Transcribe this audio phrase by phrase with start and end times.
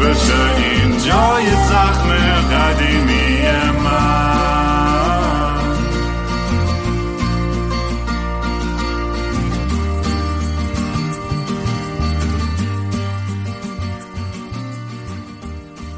[0.00, 2.08] بشه این جای زخم
[2.50, 3.42] قدیمی
[3.84, 4.36] من.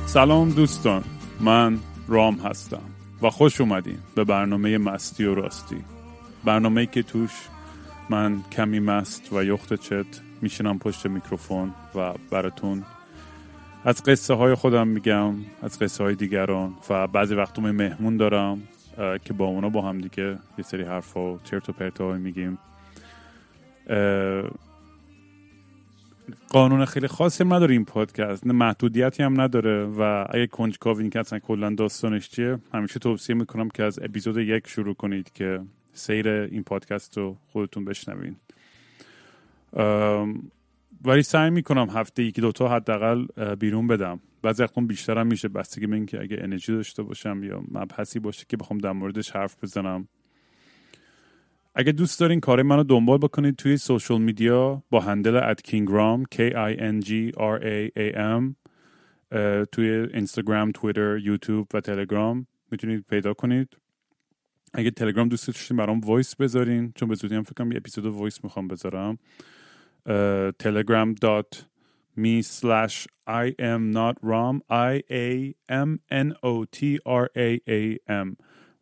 [0.06, 1.04] سلام دوستان
[1.40, 2.82] من رام هستم
[3.22, 5.84] و خوش اومدین به برنامه مستی و راستی.
[6.44, 7.30] برنامه که توش
[8.10, 12.84] من کمی مست و یخت چت میشینم پشت میکروفون و براتون
[13.84, 18.62] از قصه های خودم میگم از قصه های دیگران و بعضی وقت مهمون دارم
[19.24, 22.58] که با اونا با هم دیگه یه سری حرفا و چرت و پرتا میگیم.
[26.48, 31.20] قانون خیلی خاصی هم نداره این پادکست نه محدودیتی هم نداره و اگه کنجکاوین که
[31.20, 35.60] اصلا کلا داستانش چیه همیشه توصیه می‌کنم که از اپیزود یک شروع کنید که
[35.92, 38.36] سیر این پادکست رو خودتون بشنوین.
[41.04, 44.20] ولی سعی می‌کنم هفته یکی دوتا حداقل بیرون بدم.
[44.42, 48.44] بعضی وقتا بیشتر هم میشه بستگی به اینکه اگه انرژی داشته باشم یا مبحثی باشه
[48.48, 50.08] که بخوام در موردش حرف بزنم.
[51.74, 56.36] اگه دوست دارین کار منو دنبال بکنید توی social media با handle at کینگرام K
[56.52, 58.54] I N G R A A M
[59.72, 63.76] توی اینستاگرام، توییتر، یوتیوب و تلگرام می‌تونید پیدا کنید.
[64.74, 68.06] اگه تلگرام دوست داشتین برام voice بذارین چون به زودی هم فکر کنم یه اپیزود
[68.06, 69.18] voice می‌خوام بذارم.
[70.64, 77.82] telegram.me slash I am not Raam I A M N O T R A A
[78.26, 78.36] M.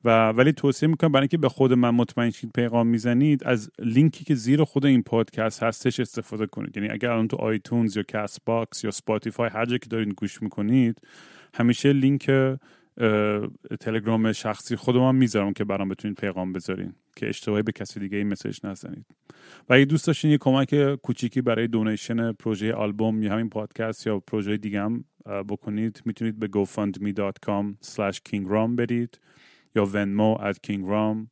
[0.04, 4.24] و ولی توصیه می‌کنم برای اینکه به خود من مطمئن شید پیغام می‌زنید از لینکی
[4.24, 6.76] که زیر خود این پادکست هستش استفاده کنید.
[6.76, 10.42] یعنی اگر الان تو آیتونز یا کست باکس یا سپاتیفای هر جا که دارین گوش
[10.42, 11.00] می‌کنید
[11.54, 12.30] همیشه لینک
[13.80, 18.18] تلگرام شخصی خودم هم می‌ذارم که برام بتونید پیغام بذارین که اشتباهی به کسی دیگه
[18.18, 19.06] این message نزنید.
[19.68, 24.20] و اگه دوست داشتین یه کمک کوچیکی برای دونیشن پروژه آلبوم یا همین پادکست یا
[24.20, 29.20] پروژه دیگه هم بکنید می‌تونید به gofundme.com slash kingram برید
[29.74, 31.26] یا ونمو at kingram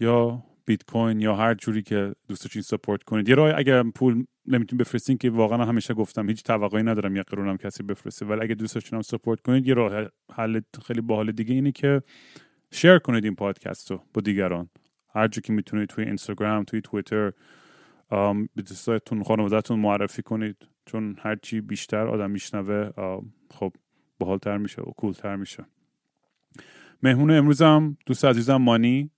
[0.00, 3.28] یا بیت کوین یا هر جوری که دوست داشتین سپورت کنید.
[3.28, 7.56] یه راه اگر پول نمی‌تونید بفرستین که واقعا همیشه گفتم هیچ توقعی ندارم یه قرونم
[7.56, 11.72] کسی بفرسته ولی اگه دوست هم سپورت کنید یه راه حل خیلی باحال دیگه اینه
[11.72, 12.02] که
[12.70, 14.68] شیر کنید این پادکست رو با دیگران.
[15.14, 17.32] هر جا که می‌تونید توی اینستاگرام توی توییتر
[18.08, 20.56] آم، به دوستاتون خانوادهتون معرفی کنید
[20.86, 22.90] چون هرچی بیشتر آدم میشنوه
[23.50, 23.72] خب
[24.18, 25.64] باحالتر میشه و کولتر میشه.
[27.02, 29.10] مهمون امروزم دوست عزیزم مانی.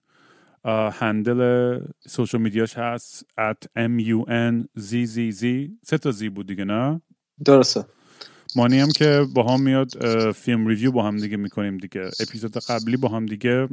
[0.92, 5.44] هندل سوشال میدیاش هست at M-U-N-Z-Z-Z
[5.82, 7.00] سه تا زی بود دیگه نه؟
[7.44, 7.84] درسته.
[8.56, 9.88] مانی هم که با هم میاد
[10.32, 12.10] فیلم ریویو با هم دیگه می‌کنیم دیگه.
[12.20, 13.68] اپیزود قبلی با هم دیگه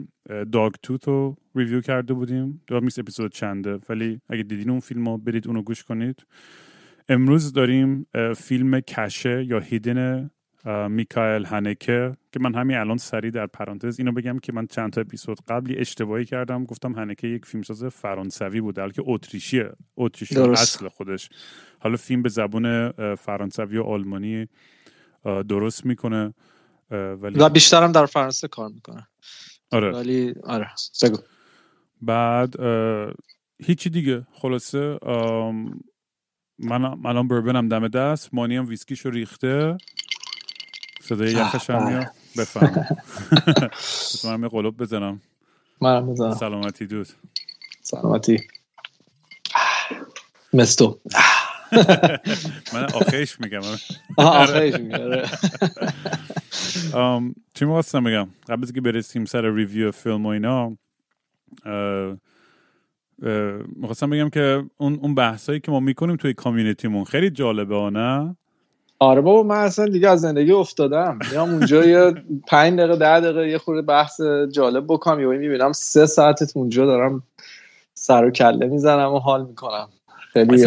[0.52, 2.62] داگ توت رو ریویو کرده بودیم.
[2.68, 6.26] دو نیست اپیزود چنده ولی اگه دیدین اون فیلم رو برید اونو گوش کنید.
[7.10, 10.30] امروز داریم فیلم کشه یا هیدن
[10.66, 15.02] میکائل هنکه که من همین الان سریع در پرانتز اینو بگم که من چند تا
[15.02, 20.40] اپیزود قبلی اشتباهی کردم گفتم هنکه یک فیلمساز فرانسوی بود در که اتریشیه اتریشی.
[20.40, 21.30] اصل خودش.
[21.80, 24.48] حالا فیلم به زبون اه، فرانسوی و آلمانی
[25.24, 26.34] درست می‌کنه
[26.92, 29.08] ولی و بیشترم در فرانسه کار می‌کنه.
[29.72, 29.92] آره.
[29.92, 30.68] ولی آره
[31.04, 31.18] بگو.
[32.02, 32.56] بعد
[33.64, 34.98] هیچی دیگه خلاصه
[36.60, 39.78] من الان بربنم دم دست مانی هم ویسکیشو ریخته.
[41.12, 41.90] صدای یخش هم بله.
[41.90, 42.86] میاد بفهم
[43.72, 45.22] بس من هم یه قلوب بزنم.
[45.82, 46.36] منم بزنم.
[46.36, 47.08] سلامتی دود.
[47.82, 48.38] سلامتی.
[50.54, 51.00] مستو.
[52.74, 53.62] من آخیش میگم.
[54.18, 55.24] آخرش میگه
[56.98, 60.78] ام، چی می‌خواستم بگم؟ قبل از که برسیم سر ریویو فیلم و اینا
[63.76, 68.36] می‌خواستم بگم که اون اون بحثایی که ما می‌کنیم توی کامیونیتیمون خیلی جالبه نه؟
[69.02, 71.20] آره بابا من اصلا دیگه از زندگی افتادم.
[71.32, 72.14] میام اونجا یه
[72.48, 74.22] پنج دقیقه ده دقیقه یه خورده بحث
[74.52, 77.24] جالب بکنم یا می‌بینم سه ساعت اونجا دارم
[77.94, 79.90] سر و کله می‌زنم و حال می‌کنم.
[80.34, 80.66] خیلی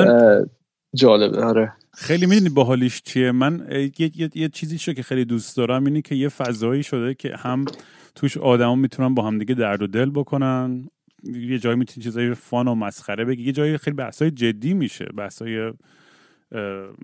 [0.94, 1.44] جالبه.
[1.44, 1.72] آره.
[1.92, 6.02] خیلی می‌دونی باحالیش چیه؟ من یه, یه, یه چیزی شو که خیلی دوست دارم اینه
[6.02, 7.64] که یه فضایی شده که هم
[8.14, 10.88] توش آدما می‌تونن با همدیگه درد و دل بکنن.
[11.25, 13.42] یه جایی می‌تونی چیزای فان و مسخره بگی.
[13.42, 15.72] یه جایی خیلی بحثای جدی میشه بحثای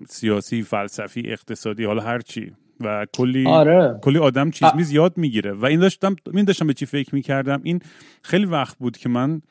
[0.07, 2.51] سیاسی فلسفی اقتصادی حالا هر چی.
[2.83, 3.99] و کلی آره.
[4.01, 5.51] کلی آدم چیز میز یاد می‌گیره.
[5.51, 7.79] و این داشتم این داشتم به چی فکر می‌کردم؟ این
[8.21, 9.41] خیلی وقت بود که من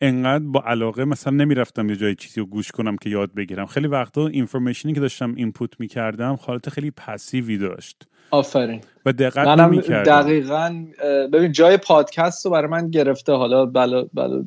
[0.00, 3.66] انقدر با علاقه مثلا نمی‌رفتم یه جای چیزی رو گوش کنم که یاد بگیرم.
[3.66, 8.08] خیلی وقتا اینفورمیشنی که داشتم اینپوت می‌کردم حالت خیلی پسیوی داشت.
[8.30, 8.80] آفرین.
[9.06, 9.80] و دقت منم.
[9.80, 10.84] دقیقا
[11.32, 13.32] ببین جای پادکست رو برای من گرفته.
[13.32, 14.44] حالا بلا بلا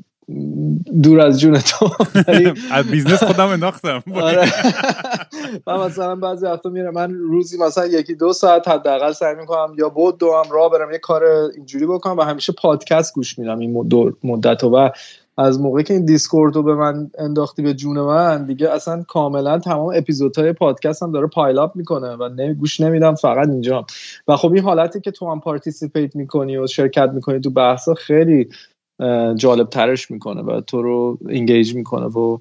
[1.03, 1.89] دور از جون تو.
[2.71, 4.03] از business خودم انداختم.
[4.15, 4.51] آره.
[5.67, 9.89] من مثلا بعضی وقتا میرم من روزی مثلا یکی دو ساعت حداقل سعی می‌کنم یا
[9.89, 11.23] بدوم راه برم یه کار
[11.55, 13.73] اینجوری بکنم و همیشه پادکست گوش میدم این
[14.23, 14.91] مدت و
[15.37, 19.59] از موقعی که این دیسکورد رو به من انداختی به جون من دیگه اصلا کاملا
[19.59, 23.85] تمام اپیزودهای پادکست هم داره pile up می‌کنه و نه گوش نمیدم فقط اینجا.
[24.27, 28.49] و خب این حالتی که تو هم participate می‌کنی و شرکت می‌کنی تو بحثا خیلی
[29.35, 32.05] جالب ترش می‌کنه و تو رو انگیج می‌کنه.
[32.05, 32.37] و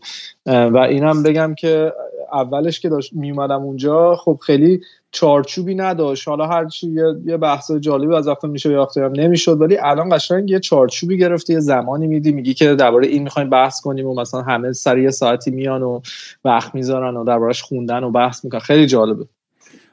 [0.47, 1.93] و اینم بگم که
[2.33, 4.81] اولش که داشت میومدم اونجا خب خیلی
[5.11, 6.29] چارچوبی نداشت.
[6.29, 10.17] حالا هر چی یه, یه بحث جالبی از وقتا میشه یا هم نمی‌شد ولی الان
[10.17, 14.15] قشنگ یه چارچوبی گرفته یه زمانی میدی میگی که درباره این می‌خوایم بحث کنیم و
[14.21, 16.01] مثلا همه سر یه ساعتی میان و
[16.45, 18.61] وقت می‌ذارن و دربارش خوندن و بحث می‌کنن.
[18.61, 19.27] خیلی جالبه.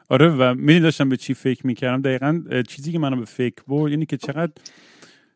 [0.09, 3.91] آره و می‌دونی داشتم به چی فکر می‌کردم؟ دقیقا چیزی که منو به فکر برد
[3.91, 4.51] یعنی که چقدر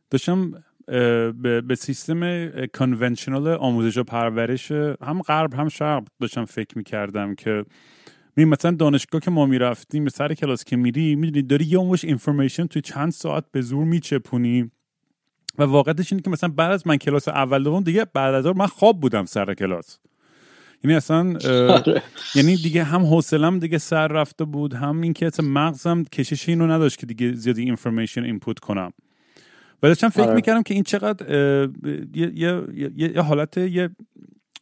[0.09, 0.51] داشتم
[0.87, 7.65] به, به سیستم کنونشنال آموزش و پرورش هم غرب هم شرق داشتم فکر می‌کردم که
[8.35, 12.05] می مثلا دانشگاه که ما می‌رفتیم به سر کلاس که میری می‌دونی داری یه عمرش
[12.05, 14.71] اینفورمیشن توی چند ساعت به زور میچپونی.
[15.57, 18.67] و واقعیتش اینه که مثلا بعد از من کلاس اول دوم دیگه بعد از من
[18.67, 19.99] خواب بودم سر کلاس.
[20.83, 22.01] یعنی اصلا آره.
[22.35, 26.99] یعنی دیگه هم حوصلم دیگه سر رفته بود هم اینکه اصلا مغزم کشش اینو نداشت
[26.99, 28.91] که دیگه زیادی اینفورمیشن اینپوت کنم.
[29.83, 30.35] و داشتم فکر آره.
[30.35, 31.29] می‌کردم که این چقدر
[32.13, 33.89] یه, یه, یه, یه حالت یه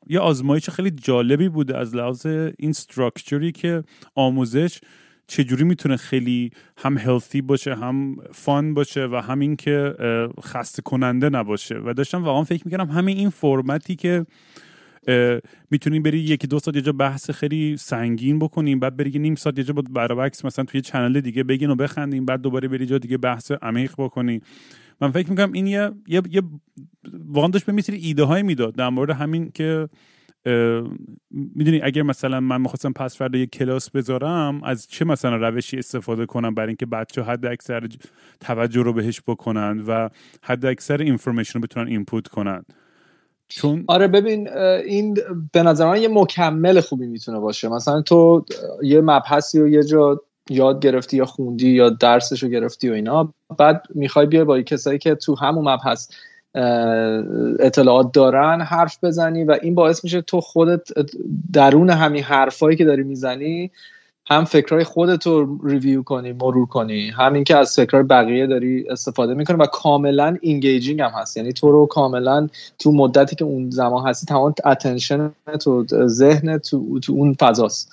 [0.07, 3.83] یه آزمایش خیلی جالبی بوده از لحاظ این استراکچری که
[4.15, 4.79] آموزش
[5.27, 9.95] چجوری می‌تونه خیلی هم هلثی باشه هم فان باشه و هم این که
[10.43, 14.25] خسته کننده نباشه و داشتم واقعا فکر می‌کردم همین این فرمتی که
[15.71, 19.35] می‌تونی بری یکی دو ساعت یه جا بحث خیلی سنگین بکنیم بعد بری یه نیم
[19.35, 22.85] ساعت یه جا با برعکس مثلا توی channel دیگه بگیم و بخندیم بعد دوباره بری
[22.85, 24.41] جا دیگه بحث عمیق بکنی
[25.01, 26.41] من فکر می‌کنم این یه یه, یه
[27.27, 29.89] واقعا داشت به من یه سری ایده های می‌داد در مورد همین که
[31.31, 36.25] می‌دونی اگر مثلا من می‌خواستم پس فردا یه کلاس بذارم از چه مثلا روشی استفاده
[36.25, 37.87] کنم برای اینکه بچه حد اکثر
[38.39, 40.09] توجه رو بهش بکنن و
[40.43, 42.65] حد اکثر information رو بتونن input کنن؟
[43.47, 44.49] چون آره ببین
[44.85, 45.17] این
[45.53, 47.69] به نظر من یه مکمل خوبی می‌تونه باشه.
[47.69, 48.45] مثلا تو
[48.83, 53.33] یه مبحثی رو یه جا یاد گرفتی یا خوندی یا درسش رو گرفتی و اینا.
[53.57, 56.09] بعد می‌خوای بیا با کسایی که تو همون مبحث
[57.59, 60.81] اطلاعات دارن حرف بزنی و این باعث میشه تو خودت
[61.53, 63.71] درون همین حرفایی که داری می‌زنی
[64.25, 67.09] هم فکرهای خودت رو review کنی مرور کنی.
[67.09, 71.37] همین که از فکرهای بقیه داری استفاده می‌کنی و کاملا engaging هم هست.
[71.37, 72.47] یعنی تو رو کاملا
[72.79, 77.91] تو مدتی که اون زمان هستی تمام attention تو ذهن تو, تو اون فضاست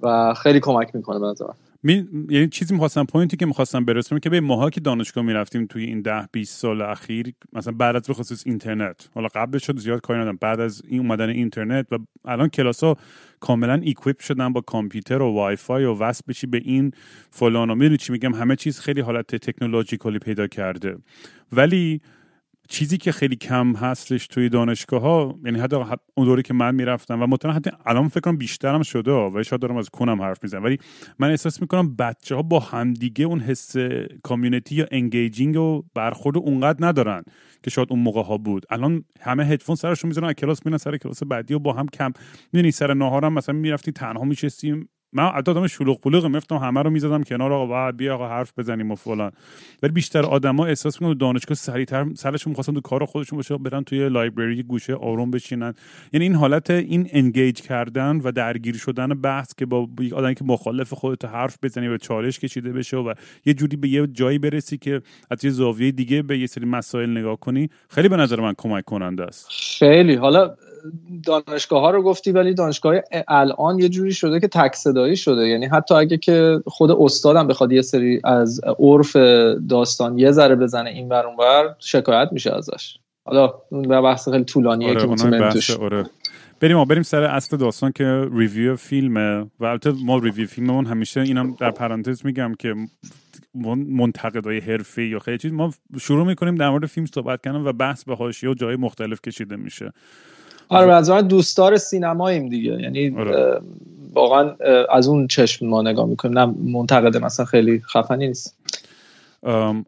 [0.00, 1.54] و خیلی کمک می‌کنه به نظرم.
[1.82, 2.08] می...
[2.30, 5.84] یعنی چیزی می‌خواستم point ی که می‌خواستم برسونم که به ماها که دانشگاه می‌رفتیم توی
[5.84, 9.08] این ده 20 سال اخیر مثلا بعد از به خصوص اینترنت.
[9.14, 10.38] حالا قبلش شد زیاد کاری ندارم.
[10.40, 12.96] بعد از این اومدن اینترنت و الان کلاس ها
[13.40, 16.92] کاملا equip شدن با کامپیوتر و وای فای و وصل بشی به این
[17.30, 20.96] فلان و می‌دونی چی میگم؟ همه چیز خیلی حالت technological ی پیدا کرده.
[21.52, 22.00] ولی
[22.68, 26.74] چیزی که خیلی کم هستش توی دانشگاه ها یعنی حتی حت- اون دوری که من
[26.74, 30.38] می‌رفتم و مطمئن حتی الان فکر کنم بیشترم شده و شاید دارم از کنم حرف
[30.42, 30.64] می‌زنم.
[30.64, 30.78] ولی
[31.18, 33.76] من احساس می‌کنم بچه ها با همدیگه اون حس
[34.22, 37.22] community یا انگیجینگ و برخورد اونقدر ندارن
[37.62, 38.66] که شاید اون موقع ها بود.
[38.70, 42.12] الان همه هدفون سرشون از کلاس میرن سر کلاس بعدی و با هم کم.
[42.52, 46.90] می‌دونی سر ناهارم مثلا می‌رفتی تنها میشستیم من حتی آدم شلوغ پلوغ میرفتم همه رو
[46.90, 49.32] می‌زدم کنار آقا بعد بیا آقا حرف بزنیم و فلان.
[49.82, 54.08] ولی بیشتر آدما احساس می‌کنن دانشگاه سریعتر سرشون می‌خواستن تو کار خودشون باشه برن توی
[54.08, 55.74] لایبرری گوشه آروم بشینن
[56.12, 60.44] یعنی این حالت این انگیج کردن و درگیر شدن بحث که با یک آدمی که
[60.44, 64.78] مخالف خودت حرف بزنی و چالش کشیده بشه و یه جوری به یه جایی برسی
[64.78, 68.54] که از یه زاویه دیگه به یه سری مسائل نگاه کنی خیلی به نظر من
[68.58, 69.46] کمک کننده است.
[69.50, 70.14] خیلی.
[70.14, 70.54] حالا
[71.24, 72.94] دانشگاه ها رو گفتی ولی دانشگاه
[73.28, 75.48] الان یه جوری شده که تک صدایی شده.
[75.48, 79.16] یعنی حتی اگه که خود استادم بخواد یه سری از عرف
[79.68, 82.96] داستان یه ذره بزنه این ور اون ور شکایت میشه ازش.
[83.24, 86.04] حالا اون بحث خیلی طولانیه آره که بحث توش آره.
[86.60, 89.46] بریم بریم سر اصل داستان که review فیلمه.
[89.60, 92.74] و البته ما review فیلممون همیشه اینم در پرانتز میگم که
[93.88, 95.52] منتقدای حرفه‌ای یا خیلی چیز.
[95.52, 99.20] ما شروع می‌کنیم در مورد فیلم صحبت کردن و بحث به حاشیه و جای مختلف
[99.20, 99.92] کشیده میشه.
[100.68, 102.72] آره از دوستدار سینماییم دیگه.
[102.80, 103.60] یعنی آره.
[104.12, 104.54] واقعا
[104.90, 106.38] از اون چشم ما نگاه می‌کنیم.
[106.38, 108.58] نه منتقد مثلا خیلی خفنی نیست.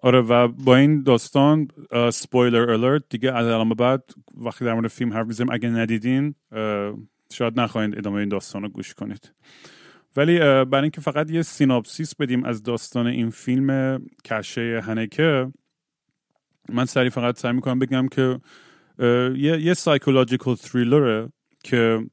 [0.03, 1.69] آره و با این داستان
[2.13, 4.05] spoiler alert دیگه از الان بعد
[4.37, 6.35] وقتی در مورد فیلم حرف می‌زنیم اگه ندیدین
[7.33, 9.33] شاید نخواهید ادامه این داستان رو گوش کنید.
[10.17, 15.53] ولی برای اینکه فقط یه synopsis بدیم از داستان این فیلم Caché هانکه
[16.69, 18.41] من سریع فقط سعی می‌کنم بگم که
[19.37, 21.29] یه یه psychological thriller ه
[21.65, 22.07] که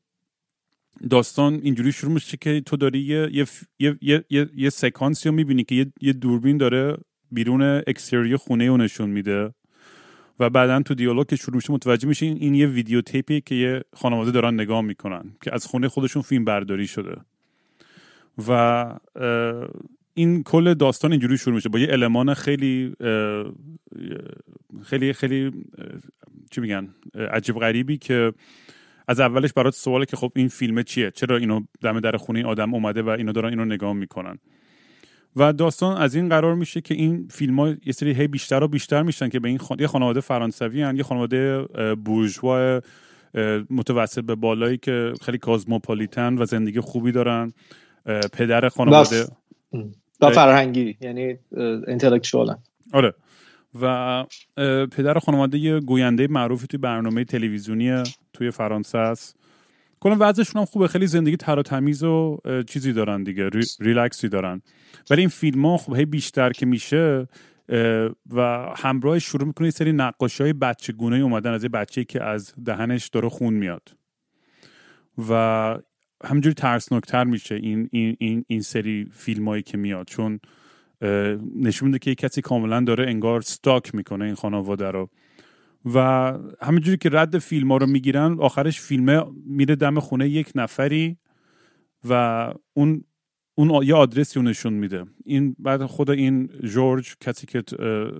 [1.10, 3.46] داستان اینجوری شروع میشه که تو داری یه یه
[4.02, 6.98] یه یه, یه سکانسی رو می‌بینی که یه, یه دوربین داره
[7.32, 9.54] بیرون اکستری خونه رو نشون میده
[10.40, 13.82] و بعدا تو دیالوگ که شروع میشه متوجه میشه این یه ویدیو تیپی که یه
[13.94, 17.16] خانواده دارن نگاه می‌کنن که از خونه خودشون فیلم برداری شده.
[18.48, 18.86] و
[20.14, 21.70] این کل داستان اینجوری شروع میشه.
[21.70, 22.94] با یه المان خیلی
[24.84, 25.52] خیلی خیلی
[26.52, 26.90] چی میگن؟
[27.32, 28.34] عجیب غریبی که
[29.08, 32.74] از اولش برات سواله که خب این فیلم چیه؟ چرا اینو دم در خونه آدم
[32.74, 34.38] اومده و اینو دارن اینو نگاه می‌کنن؟
[35.36, 38.68] و داستان از این قرار میشه که این فیلم ها یه سری هی بیشتر و
[38.68, 40.98] بیشتر میشن که به این یه خانواده فرانسوی هن.
[40.98, 41.62] یه خانواده
[42.06, 42.82] بورژوا
[43.70, 47.52] متوسط به بالایی که خیلی کازموپولیتن و زندگی خوبی دارن.
[48.34, 49.26] پدر خانواده.
[50.22, 51.36] و فرهنگی یعنی
[51.88, 52.56] انتلکچوال
[52.94, 53.14] آره.
[53.82, 54.26] و
[54.92, 58.04] پدر خانواده یه گوینده معروفی توی برنامه تلویزیونی
[58.38, 59.36] توی فرانسه است.
[60.00, 64.62] کلا وضعشون هم خوبه خیلی زندگی تر و تمیز و چیزی دارن دیگه ریلکسی دارن.
[65.10, 67.28] ولی این فیلم ها هی بیشتر که میشه
[68.34, 72.24] و همراه شروع می‌کنه یه سری نقاشی های بچه گونه اومدن از یه بچه که
[72.24, 73.90] از دهنش داره خون میاد.
[75.30, 75.78] و
[76.26, 80.08] همینجوری ترسناکتر میشه این, این, این, این سری فیلم هایی که میاد.
[80.08, 80.40] چون
[81.56, 85.10] نشون میده که کسی کاملا داره انگار ستاک می‌کنه این خانواده رو.
[85.94, 86.00] و
[86.62, 91.18] همینجوری که رد فیلم ها رو می‌گیرن آخرش فیلمه میره دم خونه یک نفری
[92.10, 93.04] و اون
[93.56, 95.06] اون یه آدرسی نشون میده.
[95.26, 97.64] این بعد خود این جورج کسی که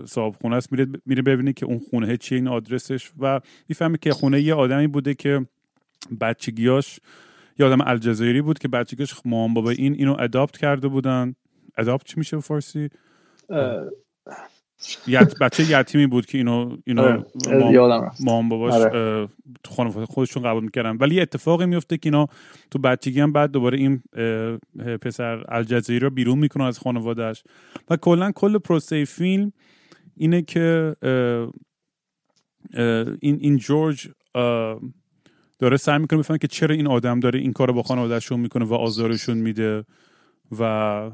[0.06, 4.12] صاحب خونه است میره میره ببینه که اون خونه چیه این آدرسش و می‌فهمه که
[4.12, 5.46] خونه یه آدمی بوده که
[6.22, 7.00] بچگیاش
[7.60, 11.36] یه آدم الجزایری بود که بچگیش مام بابا این اینو اداپت کرده بودن.
[11.78, 12.90] اداپت چی میشه فارسی؟
[15.08, 18.12] یت بچه یتیمی بود که اینو اینو آره.
[18.20, 19.28] مام, باباش آره.
[19.64, 22.28] تو خانواده خودشون قبول می‌کردن ولی اتفاقی میفته که اینا
[22.72, 24.02] تو بچگی هم بعد دوباره این
[25.02, 27.44] پسر الجزیره رو بیرون می‌کنه از خانوادهش
[27.90, 29.52] و کلا کل پروسه فیلم
[30.16, 30.96] اینه که
[33.22, 34.10] این این جورج
[35.60, 38.66] داره سعی می‌کنه بفهمه که چرا این آدم داره این کار رو با خانوادهشون می‌کنه
[38.66, 39.86] و آزارشون میده
[40.60, 41.12] و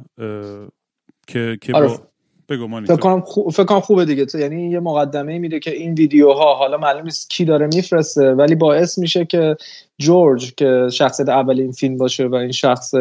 [1.27, 2.12] که که آره.
[2.50, 4.26] بگو فکر کنم, فکر کنم خوبه دیگه.
[4.26, 8.56] تو یعنی یه مقدمه میده که این ویدیوها حالا معلوم نیست کی داره میفرسته ولی
[8.56, 9.56] باعث میشه که
[9.98, 12.94] جورج که شخصیت اول این فیلم باشه و این شخص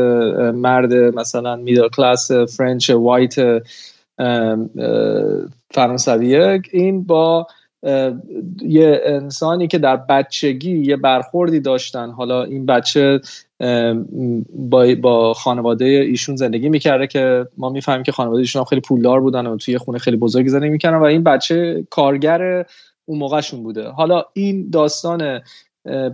[0.55, 3.35] مرد مثلا میدل کلاس فرنچ وایت
[5.71, 7.47] فرانسویه این با
[8.62, 12.11] یه انسانی که در بچگی یه برخوردی داشتن.
[12.11, 13.21] حالا این بچه
[14.55, 19.47] با, با خانواده ایشون زندگی می‌کرده که ما می‌فهمیم که خانواده ایشون خیلی پولدار بودن
[19.47, 22.67] و توی خونه خیلی بزرگی زندگی می‌کردن و این بچه کارگر
[23.05, 23.89] اون موقعشون بوده.
[23.89, 25.41] حالا این داستان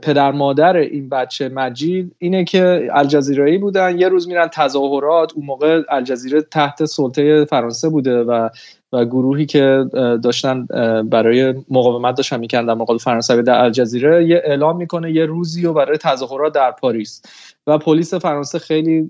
[0.02, 5.82] پدر مادر این بچه مجید اینه که الجزیرایی بودن یه روز میرن تظاهرات اون موقع
[5.88, 8.48] الجزیره تحت سلطه فرانسه بوده و
[8.92, 9.84] و گروهی که
[10.22, 10.66] داشتن
[11.02, 15.72] برای مقاومت داشتن می‌کردن در مقابل فرانسوی در الجزیره یه اعلام می‌کنه یه روزی و
[15.72, 17.22] برای تظاهرات در پاریس.
[17.66, 19.08] و پلیس فرانسه خیلی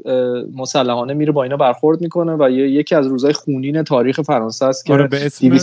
[0.54, 4.92] مسلحانه میره با اینا برخورد می‌کنه و یکی از روزهای خونین تاریخ فرانسه است که
[4.92, 5.58] آره به اسم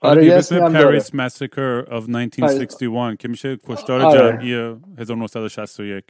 [0.00, 4.32] آره یه اسم پاریس ماساکر of 1961 که میشه کشتار آره.
[4.32, 6.04] جمعی 1961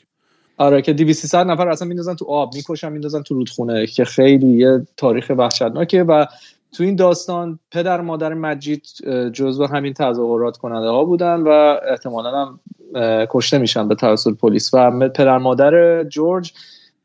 [0.56, 4.86] آره که 200 نفر اصلا میندازن تو آب می‌کشن میندازن تو رودخونه که خیلی یه
[4.96, 6.26] تاریخ وحشتناکه و
[6.76, 8.87] تو این داستان پدر مادر مجید
[9.33, 12.61] جزو همین تظاهرات کننده ها بودن و احتمالا هم
[13.31, 16.52] کشته میشن به توسط پلیس و پدر مادر جورج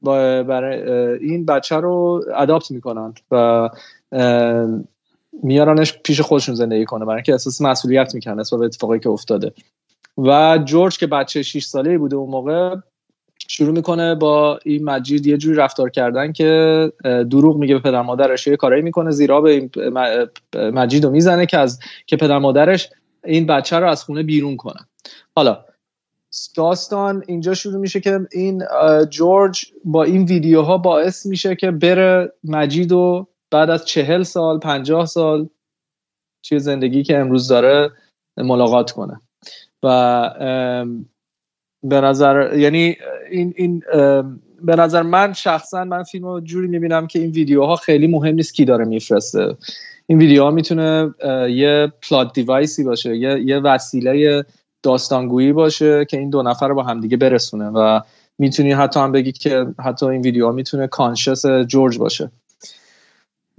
[0.02, 0.82] برای
[1.18, 3.70] این بچه رو اداپت می‌کنن و
[5.44, 9.54] میارنش پیش خودشون زندگی کنه برای اینکه احساس مسئولیت می‌کنن نسبت به اتفاقی که افتاده.
[10.18, 12.76] و جورج که بچه 6 ساله بوده اون موقع
[13.48, 18.48] شروع می‌کنه با این مجید یه جوری رفتار کردن که دروغ میگه به پدر مادرش
[18.48, 19.70] یه کارایی می‌کنه زیرا به این
[20.56, 22.90] مجید رو می‌زنه که از که پدر مادرش
[23.24, 24.86] این بچه رو از خونه بیرون کنن
[25.36, 25.66] حالا
[26.56, 28.64] داستان اینجا شروع میشه که این
[29.10, 35.06] جورج با این ویدیوها باعث میشه که بره مجید و بعد از چهل سال پنجاه
[35.06, 35.50] سال
[36.44, 37.92] توی زندگی که امروز داره
[38.38, 39.20] ملاقات کنه.
[39.84, 39.90] و
[41.84, 42.96] به نظر یعنی
[43.32, 43.84] این, این
[44.62, 48.54] به نظر من شخصا من فیلم رو جوری می‌بینم که این ویدیوها خیلی مهم نیست
[48.54, 49.56] کی داره میفرسته.
[50.08, 51.14] این ویدیوها می‌تونه
[51.50, 54.46] یه پلات دیوایسی باشه یه, یه وسیله
[54.84, 58.00] داستانگویی باشه که این دو نفر رو با همدیگه برسونه و
[58.38, 62.32] می‌تونی حتی هم بگی که حتی این ویدیو می‌تونه کانشس جورج باشه.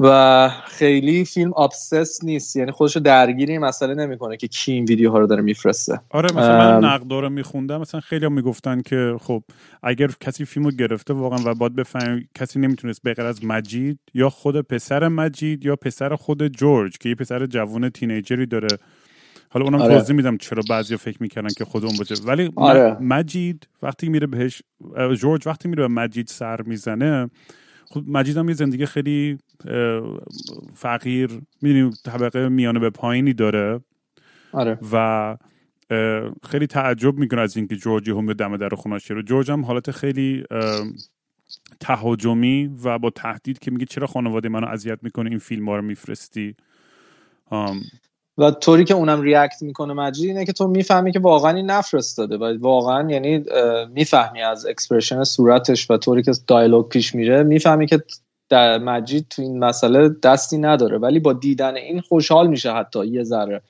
[0.03, 2.57] و خیلی فیلم آبسس نیست.
[2.57, 6.01] یعنی خودش رو درگیری مسئله نمی‌کنه که کی این ویدیوها رو داره میفرسته.
[6.11, 9.43] آره مثلا من نقد رو میخوندم مثلا خیلی هم می‌گفتن که خب
[9.83, 14.31] اگر کسی فیلم رو گرفته واقعا و باید بفهم کسی نمی‌تونست بغیر از مجید یا
[14.31, 18.69] خود پسر مجید یا پسر خود جورج که یه پسر جوان تینیجری داره.
[19.49, 19.95] حالا اونم آره.
[19.95, 22.15] توضیح میدم چرا بعضی فکر می‌کردن که خود اون باشه.
[22.25, 22.97] ولی آره.
[23.01, 24.63] مجید وقتی میره بهش
[25.19, 27.31] جورج وقتی میره به مجید سر می‌زنه
[27.91, 29.39] خب مجید هم یه زندگی خیلی
[30.75, 31.31] فقیر
[31.63, 33.81] می‌دونی طبقه میانه به پایینی داره.
[34.53, 34.79] آره.
[34.93, 35.37] و
[36.51, 40.45] خیلی تعجب می‌کنه از اینکه جورجی هم دم در خونش رو جورج هم حالت خیلی
[41.81, 45.83] تهاجمی و با تهدید که میگه چرا خانواده منو اذیت می‌کنه این فیلم ها رو
[45.83, 46.57] میفرستی.
[48.39, 52.37] و طوری که اونم react می‌کنه مجید اینه که تو می‌فهمی که واقعا این نفرستاده
[52.37, 53.45] و واقعا یعنی
[53.95, 58.03] می‌فهمی از expression صورتش و طوری که dialogue پیش میره می‌فهمی که
[58.49, 63.25] در مجید تو این مسئله دستی نداره ولی با دیدن این خوشحال میشه حتی یه
[63.25, 63.63] ذره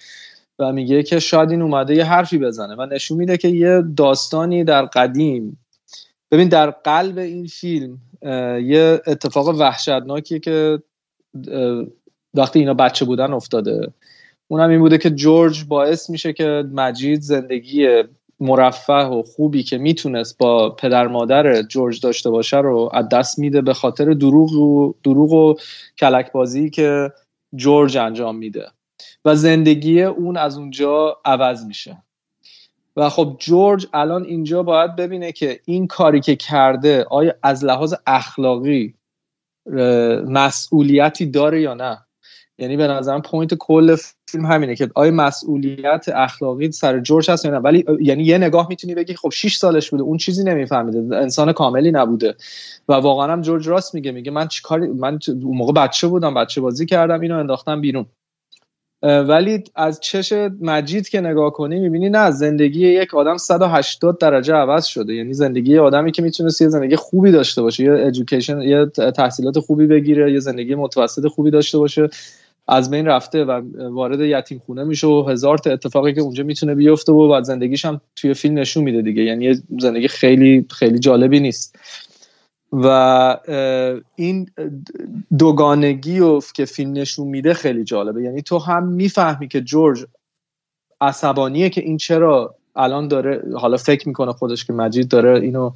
[0.58, 4.64] و میگه که شاید این اومده یه حرفی بزنه و نشون میده که یه داستانی
[4.64, 5.58] در قدیم.
[6.30, 7.98] ببین در قلب این فیلم
[8.62, 10.82] یه اتفاق وحشتناکیه که
[12.34, 13.92] وقتی اینا بچه بودن افتاده.
[14.52, 18.02] اونم این بوده که جورج باعث میشه که مجید زندگی
[18.40, 23.60] مرفه و خوبی که می‌تونست با پدر مادر جورج داشته باشه رو از دست میده
[23.60, 25.54] به خاطر دروغ و دروغ و
[25.98, 27.12] کلک بازی که
[27.54, 28.66] جورج انجام میده.
[29.24, 32.02] و زندگی اون از اونجا عوض میشه.
[32.96, 37.94] و خب جورج الان اینجا باید ببینه که این کاری که کرده آیا از لحاظ
[38.06, 38.94] اخلاقی
[40.26, 41.98] مسئولیتی داره یا نه.
[42.60, 43.96] یعنی به نظرم point کل
[44.30, 47.58] فیلم همینه که آیا مسئولیت اخلاقی سر جورج هست یا نه.
[47.58, 51.90] ولی یعنی یه نگاه می‌تونی بگی خب 6 سالش بوده اون چیزی نمیفهمیده انسان کاملی
[51.90, 52.34] نبوده.
[52.88, 56.60] و واقعا هم جورج راست میگه میگه من چیکار من اون موقع بچه بودم بچه
[56.60, 58.06] بازی کردم اینو انداختم بیرون.
[59.02, 64.84] ولی از چش مجید که نگاه کنی می‌بینی نه زندگی یک آدم 180 درجه عوض
[64.84, 65.14] شده.
[65.14, 69.86] یعنی زندگی آدمی که می‌تونست یه زندگی خوبی داشته باشه یه education یه تحصیلات خوبی
[69.86, 72.08] بگیره یه زندگی متوسط خوبی داشته باشه.
[72.68, 76.74] از بین رفته و وارد یتیم خونه میشه و هزار تا اتفاقی که اونجا می‌تونه
[76.74, 79.22] بیفته و بعد زندگیش هم توی فیلم نشون میده دیگه.
[79.22, 81.78] یعنی زندگی خیلی خیلی جالبی نیست.
[82.72, 82.86] و
[84.16, 84.50] این
[85.38, 88.22] دوگانگی و که فیلم نشون میده خیلی جالبه.
[88.22, 90.06] یعنی تو هم می‌فهمی که جورج
[91.00, 95.70] عصبانیه که این چرا الان داره حالا فکر می‌کنه خودش که مجید داره اینو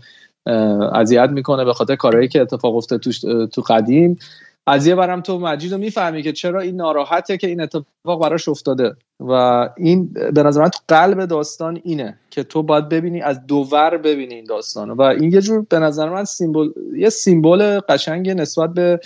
[0.95, 2.99] اذیت می‌کنه به خاطر کارهایی که اتفاق افته
[3.47, 4.19] تو قدیم.
[4.67, 8.49] از یه ورم تو مجید رو می‌فهمی که چرا این ناراحته که این اتفاق براش
[8.49, 8.97] افتاده.
[9.21, 9.33] و
[9.77, 14.35] این به نظر من تو قلب داستان اینه که تو باید ببینی از دور ببینی
[14.35, 19.01] این داستان و این یه جور به نظر من symbol یه symbol قشنگ نسبت به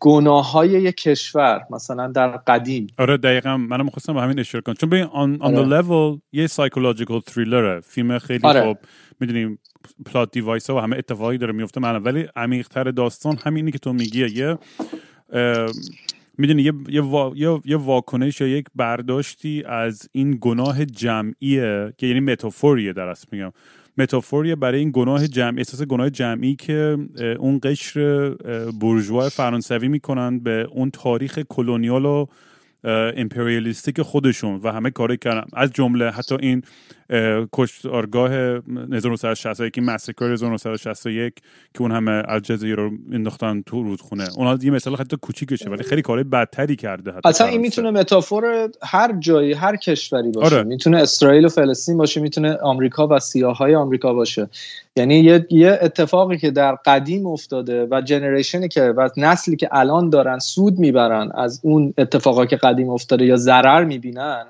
[0.00, 2.86] گناه های یک کشور مثلا در قدیم.
[2.98, 3.56] آره دقیقا.
[3.56, 4.74] منم می‌خواستم به همین اشاره کنم.
[4.74, 5.82] چون ببین on, on the آره.
[5.82, 8.62] level یه psychological thriller ه فیلم خیلی آره.
[8.62, 8.78] خوب
[9.20, 9.58] می‌دونیم
[10.06, 13.92] پلات دیوایس ها و همه اتفاقی داره میفته من ولی عمیقتر داستان همینی که تو
[13.92, 14.58] میگی یه
[16.38, 22.92] می‌دونی یه, یه, یه واکنش یا یک برداشتی از این گناه جمعیه که یعنی متافوریه
[22.92, 23.52] در اصل میگم.
[23.98, 26.98] متافوریه برای این گناه جمعی احساس گناه جمعی که
[27.38, 28.30] اون قشر
[28.80, 32.26] بورژوا فرانسوی می‌کنن به اون تاریخ کلونیال و
[33.16, 35.46] امپریالیستیک خودشون و همه کاری کردن.
[35.52, 36.62] از جمله حتی این
[37.52, 41.34] کشتارگاه 1961 مسکر 1961
[41.74, 44.24] که اون همه الجزیره رو انداختن تو رودخونه.
[44.36, 48.70] اونها یه مثال حتی کوچیکشه ولی خیلی کارهای بدتری کرده حتی اصلا این می‌تونه متافور
[48.82, 50.56] هر جایی هر کشوری باشه.
[50.56, 50.64] آره.
[50.64, 54.48] می‌تونه اسرائیل و فلسطین باشه می‌تونه آمریکا و سیاهای آمریکا باشه.
[54.96, 60.10] یعنی یه, یه اتفاقی که در قدیم افتاده و جنریشنی که و نسلی که الان
[60.10, 64.44] دارن سود می‌برن از اون اتفاقا که قدیم افتاده یا ضرر می‌بینن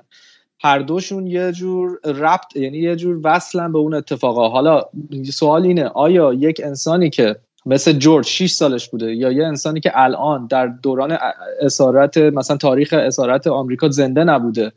[0.63, 4.49] هر دوشون یه جور ربط یعنی یه جور وصلن به اون اتفاقا.
[4.49, 4.83] حالا
[5.31, 9.91] سوال اینه آیا یک انسانی که مثل جورج 6 سالش بوده یا یه انسانی که
[9.95, 11.17] الان در دوران
[11.61, 14.71] اسارت مثلا تاریخ اسارت آمریکا زنده نبوده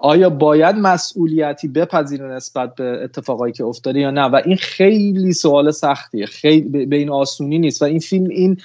[0.00, 5.70] آیا باید مسئولیتی بپذیره نسبت به اتفاقایی که افتاده یا نه؟ و این خیلی سوال
[5.70, 7.82] سختیه خیلی به این آسونی نیست.
[7.82, 8.56] و این فیلم این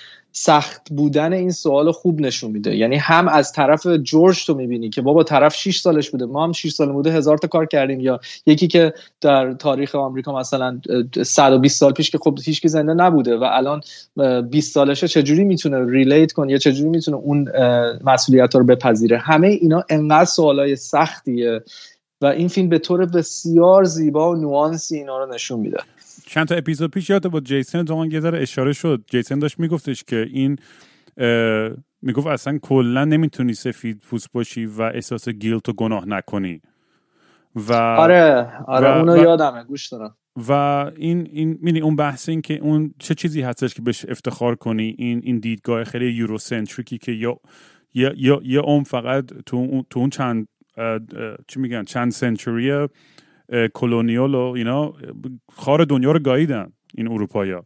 [0.42, 2.76] سخت بودن این سوال خوب نشون میده.
[2.76, 6.52] یعنی هم از طرف جورج تو می‌بینی که بابا طرف 6 سالش بوده ما هم
[6.52, 8.00] 6 سال بوده هزار تا کار کردیم.
[8.00, 10.82] یا یکی که در تاریخ آمریکا مثلا
[11.24, 13.82] 120 سال پیش که خب هیچ زنده نبوده و الان
[14.42, 17.48] 20 سالشه چجوری می‌تونه ریلیت کنه یا چجوری می‌تونه اون
[18.04, 21.62] مسئولیت رو بپذیره؟ همه اینا انقدر سوالای سختیه
[22.22, 25.78] و این فیلم به طور بسیار زیبا و نوانسی اینا رو نشون میده.
[26.30, 29.04] چند تا اپیزود پیش یاد با جیسن دوان یه اشاره شد.
[29.08, 30.58] جیسن داشت میگفتش که این
[32.02, 36.62] می‌گفت اصلا کلا نمی‌تونی سفید پوست باشی و احساس گیلت و گناه نکنی.
[37.56, 40.16] و آره آره اونو یادمه گوش دارم.
[40.48, 44.56] و این این می‌دونی اون بحث این که اون چه چیزی هستش که بهش افتخار
[44.56, 47.40] کنی این این دیدگاه خیلی یوروسنتریکی که یا
[47.94, 50.48] یا یا, یا اون فقط تو تو اون چند
[51.48, 52.88] چی میگن چند سنچوری
[53.74, 54.94] کلونیال و اینا
[55.52, 57.66] خار دنیا رو گاییدن این اروپایا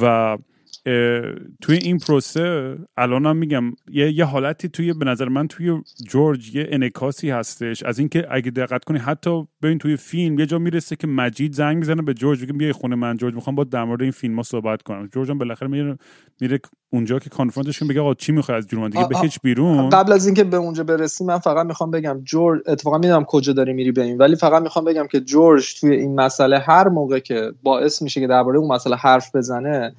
[0.00, 0.38] و
[1.60, 6.54] توی این پروسه الان هم میگم یه،, یه حالتی توی به نظر من توی جورج
[6.54, 7.82] یه انکاسی هستش.
[7.82, 11.76] از اینکه اگه دقت کنی حتی ببین توی فیلم یه جا می‌رسه که مجید زنگ
[11.76, 13.16] می‌زنه به جورج میگه بیای خونه من.
[13.16, 15.08] جورج می‌خوام با در مورد این فیلم ها صحبت کنم.
[15.12, 15.98] جورج هم بالاخره میره
[16.40, 16.60] میره
[16.90, 19.88] اونجا که کانفرانتشون بگه آقا چی می‌خوای از جون دیگه بکش بیرون.
[19.88, 23.72] قبل از اینکه به اونجا برسیم من فقط می‌خوام بگم جورج اتفاقا می‌دونم کجا داری
[23.72, 27.52] میری به این ولی فقط می‌خوام بگم که جورج توی این مسئله هر موقع که
[27.62, 29.94] باعث میشه که درباره اون مسئله حرف بزنه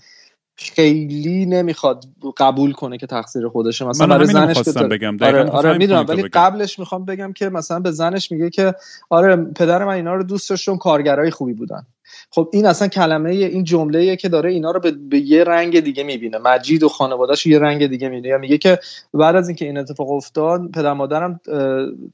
[0.57, 2.05] خیلی نمی‌خواد
[2.37, 3.85] قبول کنه که تقصیر خودشه.
[3.85, 5.17] مثلا برای زنش بگم.
[5.21, 8.75] آره, آره می‌دونم ولی قبلش می‌خوام بگم که مثلا به زنش میگه که
[9.09, 11.85] آره پدر من اینا رو دوست داشتم کارگرای خوبی بودن.
[12.29, 16.03] خب این اصلا کلمه این جمله که داره اینا رو به, به یه رنگ دیگه
[16.03, 16.37] می‌بینه.
[16.37, 18.37] مجید و خانوادهش یه رنگ دیگه می‌بینه.
[18.37, 18.79] میگه که
[19.13, 21.39] بعد از اینکه این اتفاق افتاد پدر مادرم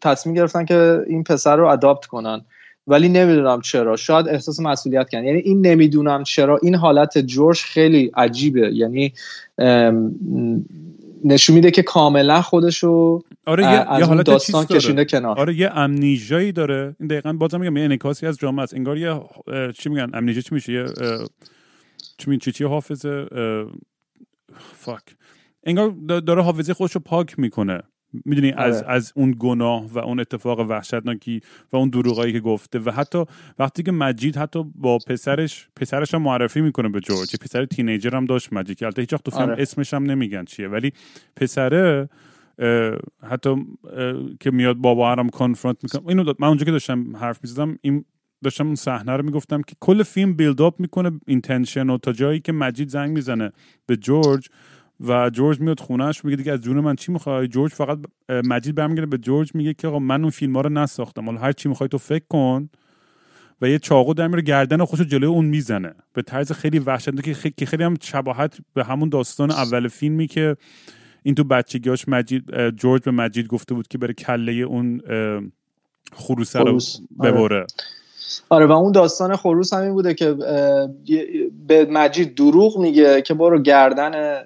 [0.01, 2.41] تصمیم گرفتن که این پسر رو اداپت کنن.
[2.87, 3.95] ولی نمی‌دونم چرا.
[3.95, 5.25] شاید احساس مسئولیت کردن.
[5.25, 6.59] یعنی این نمی‌دونم چرا.
[6.63, 8.71] این حالت جورج خیلی عجیبه.
[8.73, 9.13] یعنی
[11.25, 15.39] نشون میده که کاملا خودشو آره یه, یه حالت داستان کشونده کنار.
[15.39, 16.95] آره یه امنیژایی داره.
[16.99, 18.73] این دقیقا بازم میگم یه انکاسی از جامعه است.
[18.73, 19.21] انگار یه
[19.77, 20.85] چی میگن؟ امنیژه چی میشه؟ یه
[22.17, 23.25] چی چی چی حافظه؟
[24.73, 25.03] فاک
[25.63, 27.81] انگار داره حافظه خودشو پاک می‌کنه.
[28.25, 28.91] می‌دونی از آره.
[28.91, 33.25] از اون گناه و اون اتفاق وحشتناکی و اون دروغایی که گفته و حتی
[33.59, 38.25] وقتی که مجید حتی با پسرش پسرش هم معرفی می‌کنه به جورج پسر تینیجر هم
[38.25, 39.61] داشت مجید که البته هیچ وقت تو فیلم آره.
[39.61, 40.93] اسمش هم نمیگن چیه ولی
[41.35, 42.09] پسره
[43.23, 43.55] حتی
[44.39, 48.05] که میاد باباهه رم confront می‌کنه اینو من اونجا که داشتم حرف می‌زدم این
[48.43, 52.11] داشتم اون صحنه رو می‌گفتم که کل فیلم build up می‌کنه این tension و تا
[52.11, 53.51] جایی که مجید زنگ می‌زنه
[53.85, 54.49] به جورج
[55.03, 59.05] و جورج میاد خونهش میگه دیگه از جون من چی می‌خوای؟ جورج فقط مجید برمیگرده
[59.05, 61.25] به جورج میگه که آقا من اون فیلم ها رو نساختم.
[61.25, 62.69] حالا هر چی می‌خوای تو فکر کن.
[63.61, 65.93] و یه چاقو در میاره گردن خودشو جلوی اون می‌زنه.
[66.13, 70.55] به طرز خیلی وحشتناک که خیلی هم شباهت به همون داستان اول فیلمی که
[71.23, 75.01] این تو بچگیاش مجید جورج به مجید گفته بود که بره کله اون
[76.13, 76.79] خروسه رو
[77.23, 77.65] ببره.
[78.49, 78.65] آره.
[78.65, 80.35] و اون داستان خروس همین بوده که
[81.67, 84.41] به مجید دروغ میگه که برو گردن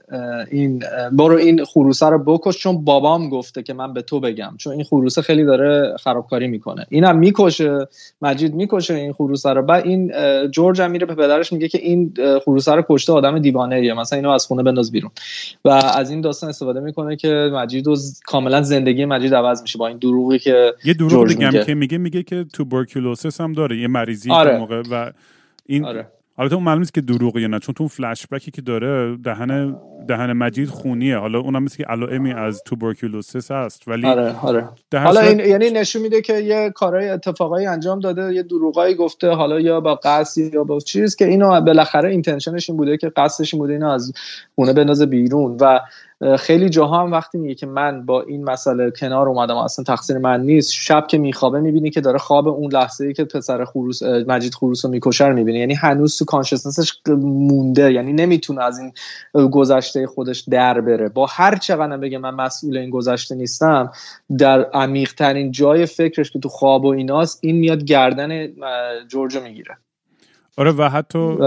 [0.52, 4.54] این برو این خروسه رو بکش چون بابام گفته که من به تو بگم.
[4.58, 6.86] چون این خروسه خیلی داره خرابکاری می‌کنه.
[6.90, 7.88] اینم می‌کشه
[8.22, 9.62] مجید می‌کشه این خروسه رو.
[9.62, 10.12] بعد این
[10.52, 12.13] جورج هم میره به پدرش میگه که این
[12.46, 15.12] خروسه رو کشته آدم دیوانه ایه مثلا اینو از خونه بنداز بیرون.
[15.66, 19.88] و از این داستان استفاده می‌کنه که مجید و کاملا زندگی مجید عوض میشه با
[19.88, 23.66] این دروغی که یه دروغ دیگه که میگه میگه که توبرکولوسیس هم داره.
[23.75, 24.58] یه مریضی آره.
[24.58, 25.12] موقع و
[25.65, 26.08] این آره.
[26.39, 29.17] البته اون معلوم نیست که دروغه یا نه چون تو اون فلش بکی که داره
[29.17, 29.75] دهن
[30.08, 35.21] دهن مجید خونیه حالا اونم مثل که علائمی از توبرکولوسیس هست ولی آره آره حالا
[35.21, 39.82] این یعنی نشون میده که یه کارهای اتفاقایی انجام داده یه دروغایی گفته حالا یا
[39.82, 43.73] با قصد یا با چیز که اینو بالاخره اینتنشنش این بوده که قصدش این بوده
[43.73, 44.13] اینو از
[44.56, 45.80] خونه بندازه بیرون و
[46.39, 50.41] خیلی جاها هم وقتی میگه که من با این مسئله کنار اومدم اصلا تقصیر من
[50.41, 54.53] نیست شب که میخوابه می‌بینی که داره خواب اون لحظه ای که پسر خروس مجید
[54.53, 55.60] خروس رو می‌کشه می‌بینی.
[55.60, 58.93] یعنی هنوز تو کانشسنسش مونده یعنی نمی‌تونه از این
[59.49, 61.10] گذشته خودش در بره.
[61.10, 63.91] با هر چقدر بگه من مسئول این گذشته نیستم
[64.38, 68.47] در عمیق ترین جای فکرش که تو خواب و ایناست این میاد گردن
[69.08, 69.77] جورجو می‌گیره.
[70.58, 71.38] آره و حتی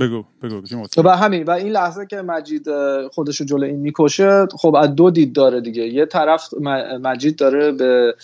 [0.00, 0.62] بگو بگو
[1.04, 2.66] و همین و این لحظه که مجید
[3.12, 5.82] خودش رو جلو این می‌کشه خب از دو دید داره دیگه.
[5.82, 6.54] یه طرف
[7.02, 8.14] مجید داره به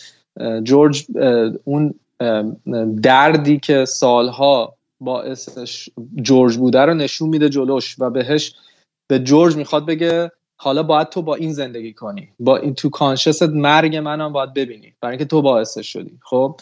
[0.63, 1.07] جورج
[1.65, 1.95] اون
[3.03, 5.89] دردی که سالها باعثش
[6.23, 8.55] جورج بوده رو نشون میده جلوش و بهش
[9.09, 12.29] به جورج می‌خواد بگه حالا باید تو با این زندگی کنی.
[12.41, 14.93] با این تو کانشست مرگ منم باید ببینی.
[15.01, 16.19] برای اینکه تو باعث شدی.
[16.23, 16.57] خب؟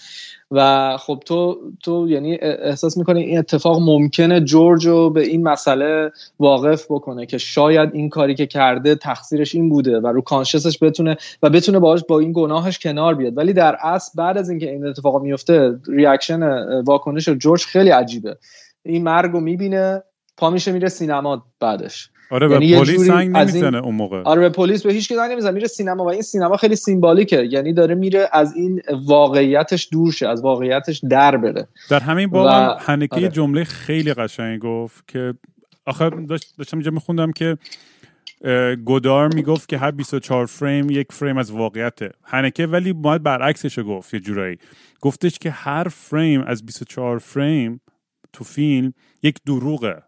[0.50, 6.12] و خب تو تو یعنی احساس می‌کنی این اتفاق ممکنه جورج رو به این مسئله
[6.38, 10.78] واقف بکنه که شاید این کاری که کرده تقصیرش این بوده و رو conscience ش
[10.82, 13.36] بتونه و بتونه باهاش با این گناهش کنار بیاد.
[13.36, 16.42] ولی در اصل بعد از اینکه این اتفاق میفته reaction
[16.82, 18.36] واکنش جورج خیلی عجیبه.
[18.82, 20.02] این مرگ رو می‌بینه
[20.36, 22.10] پا میشه میره سینما بعدش.
[22.30, 24.22] آره یعنی به پلیس زنگ نمی‌زنه اون موقع.
[24.22, 27.42] آره به پلیس به هیچ زنگ نمی‌زنه میره سینما و این سینما خیلی symbolic ه
[27.42, 31.68] یعنی داره میره از این واقعیتش دور شه از واقعیتش در بره.
[31.90, 32.76] در همین باب و...
[32.80, 33.28] هنکه آره.
[33.28, 35.34] جمله خیلی قشنگ گفت که
[35.86, 37.58] آخر داشتم اینجا میخوندم که
[38.84, 42.10] گودار می‌گفت که هر 24 فریم یک فریم از واقعیته.
[42.24, 44.56] هنکه ولی باید برعکسش گفت یه جورایی.
[45.00, 47.80] گفتش که هر فریم از 24 فریم
[48.32, 50.02] تو فیلم یک دروغه.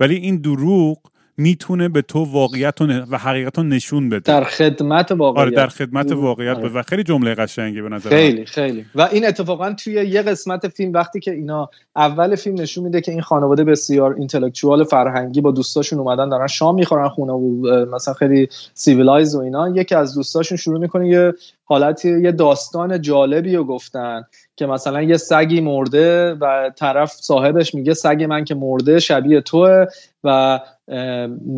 [0.00, 0.98] ولی این دروغ
[1.38, 4.20] می‌تونه به تو واقعیت و حقیقت رو نشون بده.
[4.20, 5.46] در خدمت واقعیت.
[5.46, 6.68] آره در خدمت واقعیت آره.
[6.68, 8.84] و خیلی جمله قشنگی به نظر خیلی خیلی.
[8.94, 13.12] و این اتفاقا توی یه قسمت فیلم وقتی که اینا اول فیلم نشون میده که
[13.12, 18.48] این خانواده بسیار اینتלקچوال فرهنگی با دوستاشون اومدن دارن شام می‌خورن خونه و مثلا خیلی
[18.74, 19.68] civilized و اینا.
[19.68, 21.32] یکی از دوستاشون شروع می‌کنه یه
[21.68, 24.24] حالتی یه داستان جالبی رو گفتن
[24.56, 29.86] که مثلا یه سگی مرده و طرف صاحبش میگه سگ من که مرده شبیه توه
[30.24, 30.60] و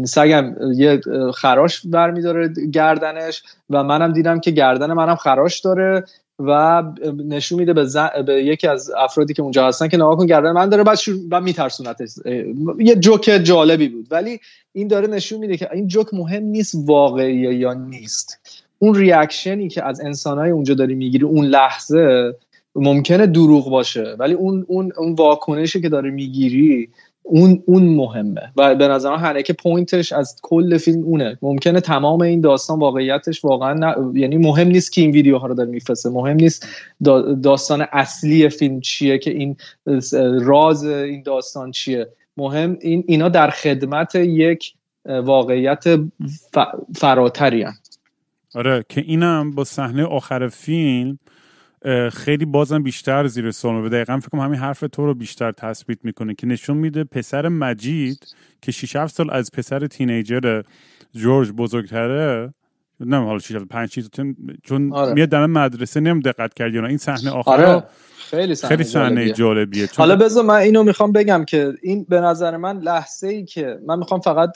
[0.05, 1.01] سگم یه
[1.35, 6.05] خراش برمیداره گردنش و منم دیدم که گردن منم خراش داره
[6.39, 6.83] و
[7.29, 7.87] نشون میده به,
[8.27, 10.99] به یکی از افرادی که اونجا هستن که نگاه کن گردن من داره بعد
[11.31, 12.11] و میترسونتش.
[12.79, 14.07] یه جوک جالبی بود.
[14.11, 14.41] ولی
[14.73, 18.39] این داره نشون میده که این جوک مهم نیست واقعیه یا نیست.
[18.83, 22.35] اون ریاکشنی که از انسانهای اونجا داری می‌گیری اون لحظه
[22.75, 26.89] ممکنه دروغ باشه ولی اون اون اون واکنشی که داره می‌گیری
[27.23, 28.41] اون اون مهمه.
[28.57, 31.39] و به نظر من که پوینتش از کل فیلم اونه.
[31.43, 36.11] ممکنه تمام این داستان واقعیتش واقعا یعنی مهم نیست که این ویدیوها رو داره میفرسته.
[36.11, 36.67] مهم نیست
[37.43, 39.57] داستان اصلی فیلم چیه که این
[40.41, 42.09] راز این داستان چیه.
[42.37, 44.75] مهم این اینا در خدمت یک
[45.09, 45.85] واقعیت
[46.97, 47.65] فراتری
[48.55, 51.19] آره که اینم با صحنه آخر فیلم
[52.13, 55.99] خیلی بازم بیشتر زیر سوال و دقیقا فکر کنم همین حرف تو رو بیشتر تثبیت
[56.05, 58.19] می‌کنه که نشون میده پسر مجید
[58.63, 60.63] که 6 7 سال از پسر تینیجر
[61.15, 62.55] جورج بزرگتره
[63.01, 64.09] نه حالا 6 5
[64.63, 65.15] چون آره.
[65.15, 67.85] میاد دم مدرسه نم دقت کردی این صحنه آخر آره.
[68.31, 69.89] خیلی صحنه خیلی صحنه جالبیه.
[69.97, 73.99] حالا بذار من اینو می‌خوام بگم که این به نظر من لحظه ای که من
[73.99, 74.51] می‌خوام فقط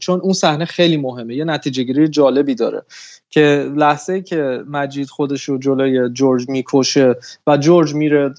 [0.00, 2.82] چون اون صحنه خیلی مهمه یه نتیجه گیری جالبی داره
[3.30, 7.14] که لحظه ای که مجید خودش رو جلوی جورج می‌کشه
[7.46, 8.34] و جورج میره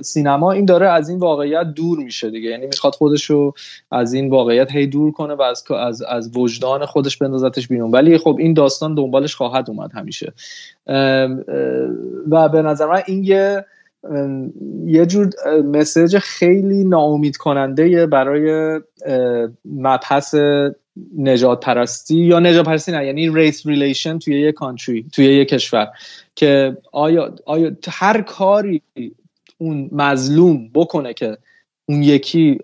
[0.00, 2.50] سینما این داره از این واقعیت دور میشه دیگه.
[2.50, 3.54] یعنی می‌خواد خودش رو
[3.90, 7.90] از این واقعیت هی دور کنه و از از, از وجدان خودش بندازتش بیرون.
[7.90, 10.32] ولی خب این داستان دنبالش خواهد اومد همیشه.
[12.30, 13.64] و به نظر من این یه
[14.86, 15.30] یه جور
[15.64, 18.80] message خیلی ناامید کننده برای
[19.64, 20.34] مبحث
[21.18, 25.88] نژاد پرستی یا نژاد پرستی نه یعنی race relation توی یه country توی یه کشور
[26.34, 28.82] که آیا, آیا هر کاری
[29.58, 31.38] اون مظلوم بکنه که
[31.86, 32.58] اون یکی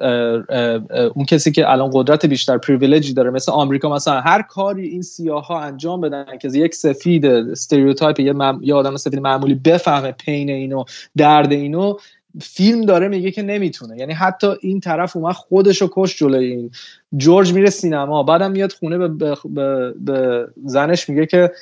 [1.15, 5.03] اون کسی که الان قدرت بیشتر privilege ی داره مثل آمریکا مثلا هر کاری این
[5.03, 8.61] سیاه ها انجام بدن که یک سفید stereotype یه, مم...
[8.63, 10.85] یه آدم سفید معمولی بفهمه pain اینو
[11.17, 11.97] درد اینو
[12.41, 13.97] فیلم داره میگه که نمی‌تونه.
[13.99, 16.71] یعنی حتی این طرف اومد خودشو کشت جلوی این.
[17.17, 21.53] جورج میره سینما بعدم میاد خونه به, به, به, به زنش میگه که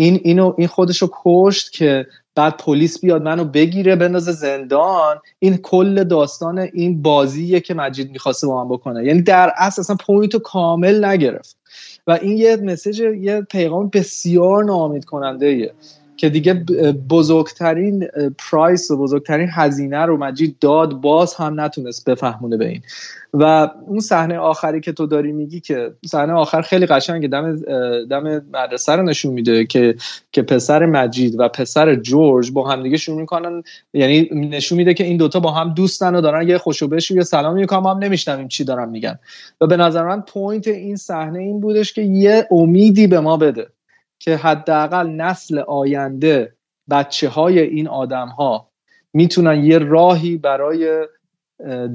[0.00, 5.16] این اینو این خودشو کشت که بعد پلیس بیاد منو بگیره بندازه زندان.
[5.38, 9.04] این کل داستان این بازیه که مجید می‌خواسته با من بکنه.
[9.04, 11.56] یعنی در اصل اصلا point و کامل نگرفت.
[12.06, 15.72] و این یه message یه پیغام بسیار ناامید کننده ایه.
[16.20, 16.54] که دیگه
[17.10, 22.82] بزرگترین price و بزرگترین هزینه رو مجید داد باز هم نتونست بفهمونه به این.
[23.34, 27.56] و اون صحنه آخری که تو داری میگی که صحنه آخر خیلی قشنگه دم
[28.04, 29.94] دم مدرسه رو نشون میده که
[30.32, 33.62] که پسر مجید و پسر جورج با هم دیگه شروع می‌کنن
[33.94, 37.10] یعنی نشون میده که این دوتا با هم دوستن و دارن یه خوش و بش
[37.10, 39.18] یه سلام می‌کنن ما نمیشنویم چی دارن میگن.
[39.60, 43.66] و به نظر من point این صحنه این بودش که یه امیدی به ما بده.
[44.20, 46.52] که حداقل نسل آینده
[46.90, 48.68] بچه های این آدم ها
[49.12, 51.06] می‌تونن یه راهی برای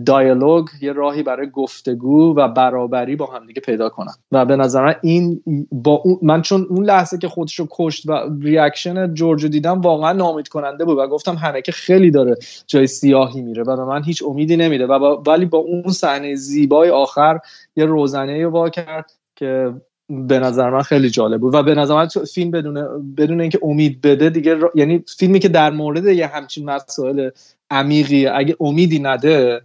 [0.06, 4.14] dialogue یه راهی برای گفتگو و برابری با همدیگه پیدا کنن.
[4.32, 9.14] و به نظر این با من چون اون لحظه که خودش رو کشت و ریاکشن
[9.14, 12.36] جورج دیدم واقعا نامید کننده بود و گفتم همه که خیلی داره
[12.68, 17.40] جای سیاهی میره و من هیچ امیدی نمیده و ولی با اون صحنه زیبای آخر
[17.76, 19.74] یه روزنه وا کرد که
[20.10, 21.54] به نظر من خیلی جالب بود.
[21.56, 25.70] و به نظر من فیلم بدون بدون اینکه امید بده دیگه یعنی فیلمی که در
[25.70, 27.30] مورد یه همچین مسائل
[27.70, 29.62] عمیقی اگه امیدی نده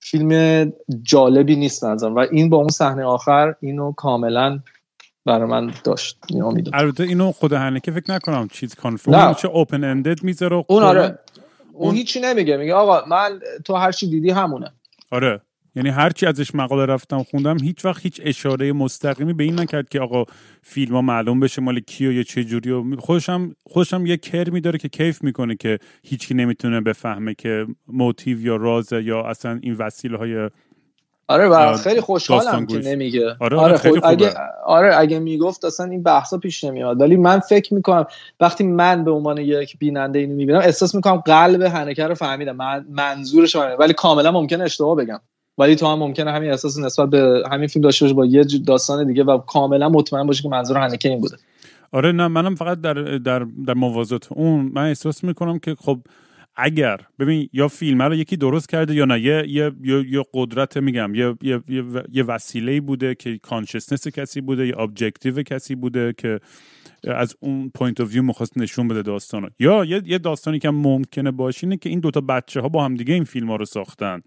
[0.00, 4.60] فیلم جالبی نیست نظر و این با اون صحنه آخر اینو کاملا
[5.24, 6.18] برای من داشت.
[6.28, 11.18] این البته اینو خود هنکه فکر نکنم چیز کانفرم چه اوپن اندد می‌ذاره اون آره.
[11.72, 12.56] اون هیچی نمیگه.
[12.56, 14.72] میگه آقا من تو هر چی دیدی همونه.
[15.10, 15.40] آره.
[15.76, 20.00] یعنی هرچی ازش مقاله رفتم خوندم هیچ وقت هیچ اشاره مستقیمی به این نکرد که
[20.00, 20.24] آقا
[20.62, 24.60] فیلم ها معلوم بشه مال کی و یا چه جوری و خوشم خوشم یه کرمی
[24.60, 29.74] داره که کیف می‌کنه که هیچکی نمی‌تونه بفهمه که موتیو یا رازه یا اصلا این
[29.74, 30.50] وسیله های
[31.28, 33.36] آره و خیلی خوشحالم که نمیگه.
[33.40, 34.34] آره, آره, آره اگه
[34.66, 37.00] آره اگه می‌گفت اصلا این بحثا پیش نمیاد.
[37.00, 38.06] ولی من فکر می‌کنم
[38.40, 42.56] وقتی من به عنوان یک بیننده اینو می‌بینم احساس می‌کنم قلب هنکر رو فهمیدم.
[42.56, 45.20] من منظورش ولی کاملا ممکنه اشتباه بگم.
[45.58, 49.06] ولی تو هم ممکنه همین احساس نسبت به همین فیلم داشته باشی با یه داستان
[49.06, 51.36] دیگه و کاملا مطمئن باشی که منظور هنکه این بوده.
[51.92, 55.98] آره نه منم فقط در در در موازات اون من احساس می‌کنم که خب
[56.56, 59.72] اگر ببین یا فیلم رو یکی درست کرده یا نه یه یه
[60.10, 61.60] یه, قدرت میگم یه یه
[62.12, 66.40] یه وسیله بوده که consciousness کسی بوده یا objective کسی بوده که
[67.04, 69.48] از اون point of view می‌خواست نشون بده داستانو.
[69.58, 73.14] یا یه, یه داستانی که ممکنه باشه که این دوتا بچه ها با هم دیگه
[73.14, 74.22] این فیلم ها رو ساختن.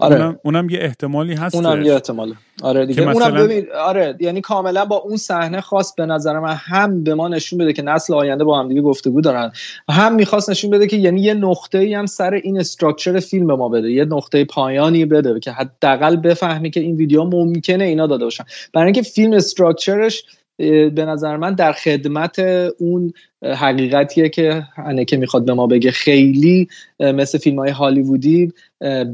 [0.00, 0.14] آره.
[0.14, 2.34] اونم, اونم یه احتمالی هست اونم یه احتماله.
[2.62, 3.04] آره دیگه.
[3.04, 3.26] مثلا...
[3.26, 7.28] اونم ببین آره یعنی کاملا با اون صحنه خاص به نظر من هم به ما
[7.28, 9.52] نشون بده که نسل آینده با هم دیگه گفتگو دارن.
[9.88, 13.68] هم می‌خواست نشون بده که یعنی یه نقطه ای هم سر این استراکچر فیلم ما
[13.68, 13.90] بده.
[13.90, 18.44] یه نقطه پایانی بده که حداقل بفهمی که این ویدیو ممکنه اینا داده باشن.
[18.72, 20.24] برای اینکه فیلم استراکچرش
[20.56, 22.38] به نظر من در خدمت
[22.78, 23.12] اون
[23.44, 24.62] حقیقتیه که
[25.06, 25.90] که می‌خواد به ما بگه.
[25.90, 26.68] خیلی
[27.00, 28.52] مثل فیلم های هالیوودی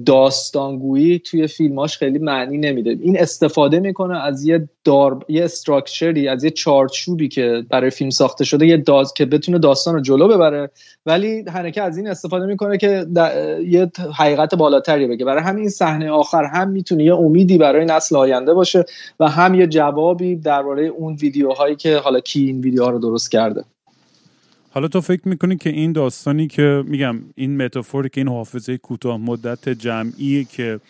[0.07, 2.91] داستانگویی توی فیلماش خیلی معنی نمیده.
[2.91, 8.45] این استفاده می‌کنه از یه دار یه استراکچری از یه چارچوبی که برای فیلم ساخته
[8.45, 10.71] شده یه داز که بتونه داستان رو جلو ببره.
[11.07, 13.07] ولی هنکه از این استفاده می‌کنه که
[13.67, 15.25] یه حقیقت بالاتری بگه.
[15.25, 18.85] برای همین صحنه آخر هم می‌تونه یه امیدی برای نسل آینده باشه
[19.21, 23.65] و هم یه جوابی درباره اون ویدیوهایی که حالا کی این ویدیوها رو درست کرده.
[24.73, 29.17] حالا تو فکر می‌کنی که این داستانی که میگم این متافوری که این حافظه کوتاه
[29.17, 30.81] مدت جمعی که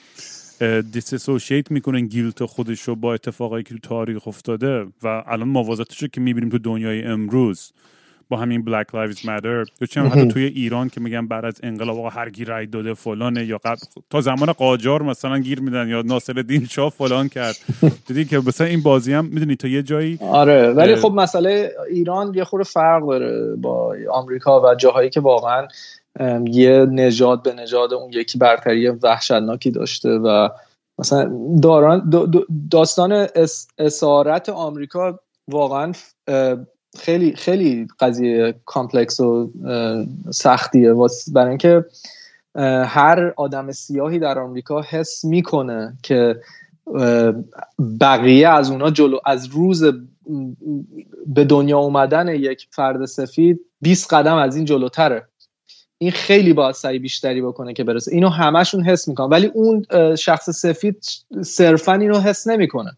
[0.92, 6.08] دیسوسییت می‌کنه گیلت خودش رو با اتفاقایی که تو تاریخ افتاده و الان موازاتش رو
[6.08, 7.72] که می‌بینیم تو دنیای امروز
[8.30, 9.64] با همین Black Lives Matter
[9.96, 13.44] یا حتی توی ایران که میگن بعد از انقلاب آقا هر کی رای داده فلانه
[13.44, 13.78] یا قبل
[14.10, 17.56] تا زمان قاجار مثلا گیر میدن یا ناصر الدین شاه فلان کرد.
[18.06, 22.34] دیدی که مثلا این بازی هم می‌دونی تا یه جایی آره ولی خب مسئله ایران
[22.34, 25.68] یه خورده فرق داره با آمریکا و جاهایی که واقعا
[26.44, 30.48] یه نژاد به نژاد اون یکی برتری وحشتناکی داشته و
[30.98, 32.12] مثلا داران
[32.70, 33.26] داستان
[33.78, 35.92] اسارت آمریکا واقعا
[36.98, 39.50] خیلی خیلی قضیه کامپلکس و
[40.30, 40.94] سختیه.
[41.32, 41.84] برای اینکه
[42.84, 46.40] هر آدم سیاهی در آمریکا حس می‌کنه که
[48.00, 49.84] بقیه از اونا جلو از روز
[51.26, 55.26] به دنیا اومدن یک فرد سفید 20 قدم از این جلوتره.
[55.98, 58.12] این خیلی باید سعی بیشتری بکنه که برسه.
[58.12, 59.28] اینو همشون حس می‌کنن.
[59.28, 61.04] ولی اون شخص سفید
[61.42, 62.90] صرفا اینو حس نمی‌کنه.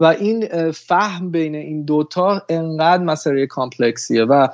[0.00, 4.48] و این فهم بین این دوتا انقدر مسئله کامپلکسیه و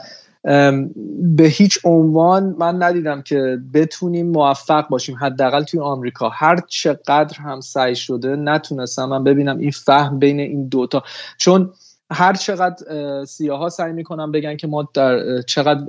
[1.23, 6.29] به هیچ عنوان من ندیدم که بتونیم موفق باشیم حداقل توی آمریکا.
[6.29, 11.03] هر چقدر هم سعی شده نتونستم من ببینم این فهم بین این دوتا.
[11.39, 11.73] چون
[12.13, 15.81] هر چقدر سیاها سعی می‌کنن بگن که ما در چقدر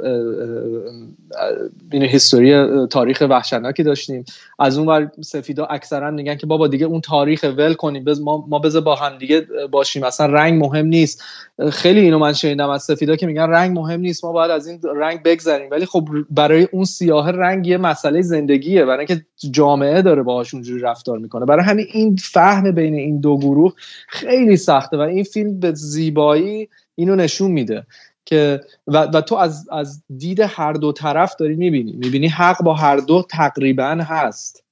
[1.91, 4.25] این هیستوری تاریخ وحشتناکی داشتیم.
[4.59, 8.59] از اون ور سفیدا اکثرا میگن که بابا دیگه اون تاریخ ول کنیم ما ما
[8.59, 11.23] بذار با هم دیگه باشیم اصلا رنگ مهم نیست.
[11.71, 14.79] خیلی اینو من شنیدم از سفیدا که میگن رنگ مهم نیست ما باید از این
[14.95, 15.71] رنگ بگذریم.
[15.71, 20.81] ولی خب برای اون سیاه رنگ یه مسئله زندگیه برای اینکه جامعه داره باهاش اونجوری
[20.81, 21.45] رفتار می‌کنه.
[21.45, 23.73] برای همین این فهم بین این دو گروه
[24.07, 25.71] خیلی سخته و این فیلم به
[26.11, 27.85] زیبایی اینو نشون میده
[28.25, 31.93] که و, و تو از, از دید هر دو طرف داری می‌بینی.
[31.93, 34.63] می‌بینی حق با هر دو تقریبا هست.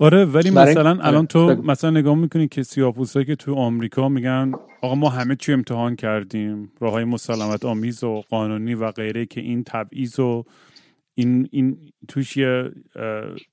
[0.00, 4.52] آره ولی مثلا الان تو مثلا نگاه می‌کنی که سیاپوسایی که تو آمریکا میگن
[4.82, 6.72] آقا ما همه چی امتحان کردیم.
[6.80, 10.44] راه های مسلمت آمیز و قانونی و غیره که این تبعیض و
[11.14, 12.70] این این توش یه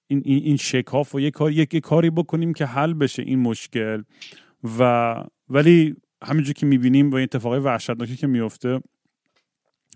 [0.08, 4.04] این این شکاف و یه کار یک کاری بکنیم که حل بشه این مشکل.
[4.80, 5.16] و
[5.50, 8.82] ولی همینجور که می‌بینیم با این اتفاقای وحشتناکی که میفته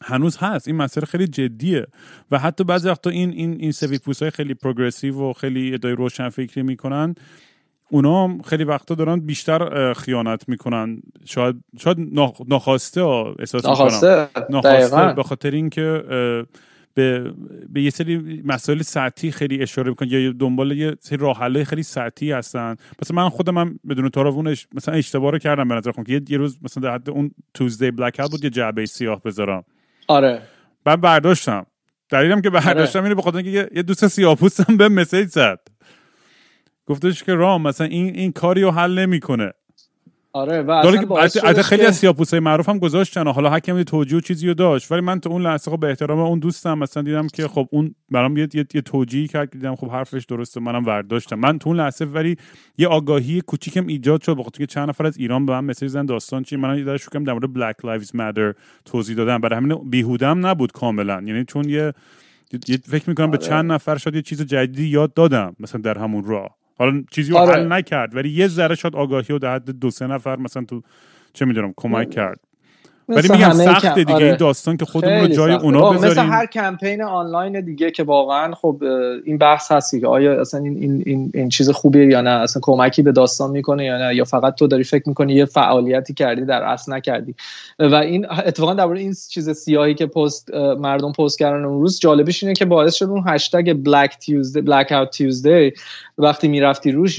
[0.02, 0.68] هنوز هست.
[0.68, 1.88] این مسئله خیلی جدیه.
[2.32, 3.74] و حتی بعضی وقتا این این این
[4.22, 7.16] های خیلی پروگرسیو و خیلی ادعای روشن فکری می‌کنن.
[7.90, 11.02] اونا هم خیلی وقتا دارن بیشتر خیانت می‌کنن.
[11.26, 11.98] شاید شاید
[12.48, 13.04] ناخواسته
[13.40, 16.04] احساس ناخواسته؟ ناخواسته به خاطر اینکه
[16.94, 17.34] به,
[17.70, 22.32] به یه سری مسائل سطحی خیلی اشاره می‌کنن یا دنبال یه سری راه خیلی سطحی
[22.32, 22.76] هستن.
[23.02, 24.36] مثلا من خودم من بدون تعارف
[24.74, 28.22] مثلا اشتباه رو کردم به نظر که یه روز مثلا در حد اون توزدی بلک
[28.32, 29.64] بود یه جعبه سیاه بذارم.
[30.08, 30.42] آره.
[30.84, 31.66] بعد برداشتم.
[32.10, 33.06] دلیلم که برداشتم آره.
[33.06, 35.60] اینه به خاطر اینکه یه دوست سیاه‌پوستم به مسیج زد.
[36.86, 39.54] گفتش که رام مثلا این این کاری رو حل نمی‌کنه.
[40.34, 44.54] آره و اصلا خیلی از سیاپوسای معروف هم گذاشتن حالا حکم توجیه و چیزی رو
[44.54, 47.68] داشت ولی من تو اون لحظه خب به احترام اون دوستم مثلا دیدم که خب
[47.72, 51.70] اون برام یه یه, یه توجیهی کرد دیدم خب حرفش درسته منم برداشتم من تو
[51.70, 52.38] اون لحظه ولی
[52.78, 56.06] یه آگاهی کوچیکم ایجاد شد بخاطر که چند نفر از ایران به من message زدن
[56.06, 58.54] داستان چی؟ من یه شکم در مورد Black Lives Matter
[58.86, 61.24] توضیح دادم برای همین بیهودم نبود کاملا.
[61.26, 61.94] یعنی چون یه
[62.88, 63.48] فکر می‌کنم به آره.
[63.48, 66.59] چند نفر شد یه چیز جدیدی یاد دادم مثلا در همون راه.
[66.80, 67.54] حالا چیزی رو آره.
[67.54, 70.82] حل نکرد ولی یه ذره شاید آگاهی و در حد دو سه نفر مثلا تو
[71.34, 72.40] چه می‌دونم کمک کرد
[73.10, 74.26] ولی میگم سخت دیگه آره.
[74.26, 78.56] این داستان که خودمون رو جای اونا بذاریم مثل هر کمپین آنلاین دیگه که واقعا
[78.56, 78.84] خب
[79.26, 82.62] این بحث هستی که آیا اصلا این, این, این, این چیز خوبیه یا نه؟ اصلا
[82.66, 86.46] کمکی به داستان می‌کنه یا نه؟ یا فقط تو داری فکر می‌کنی یه فعالیتی کردی
[86.46, 87.36] در اصل نکردی؟
[87.80, 92.44] و این اتفاقا در این چیز سیاهی که پست مردم پست کردن اون روز جالبش
[92.44, 95.72] اینه که باعث شد اون هشتگ Black Tuesday Blackout Tuesday
[96.18, 97.16] وقتی می‌رفتی روش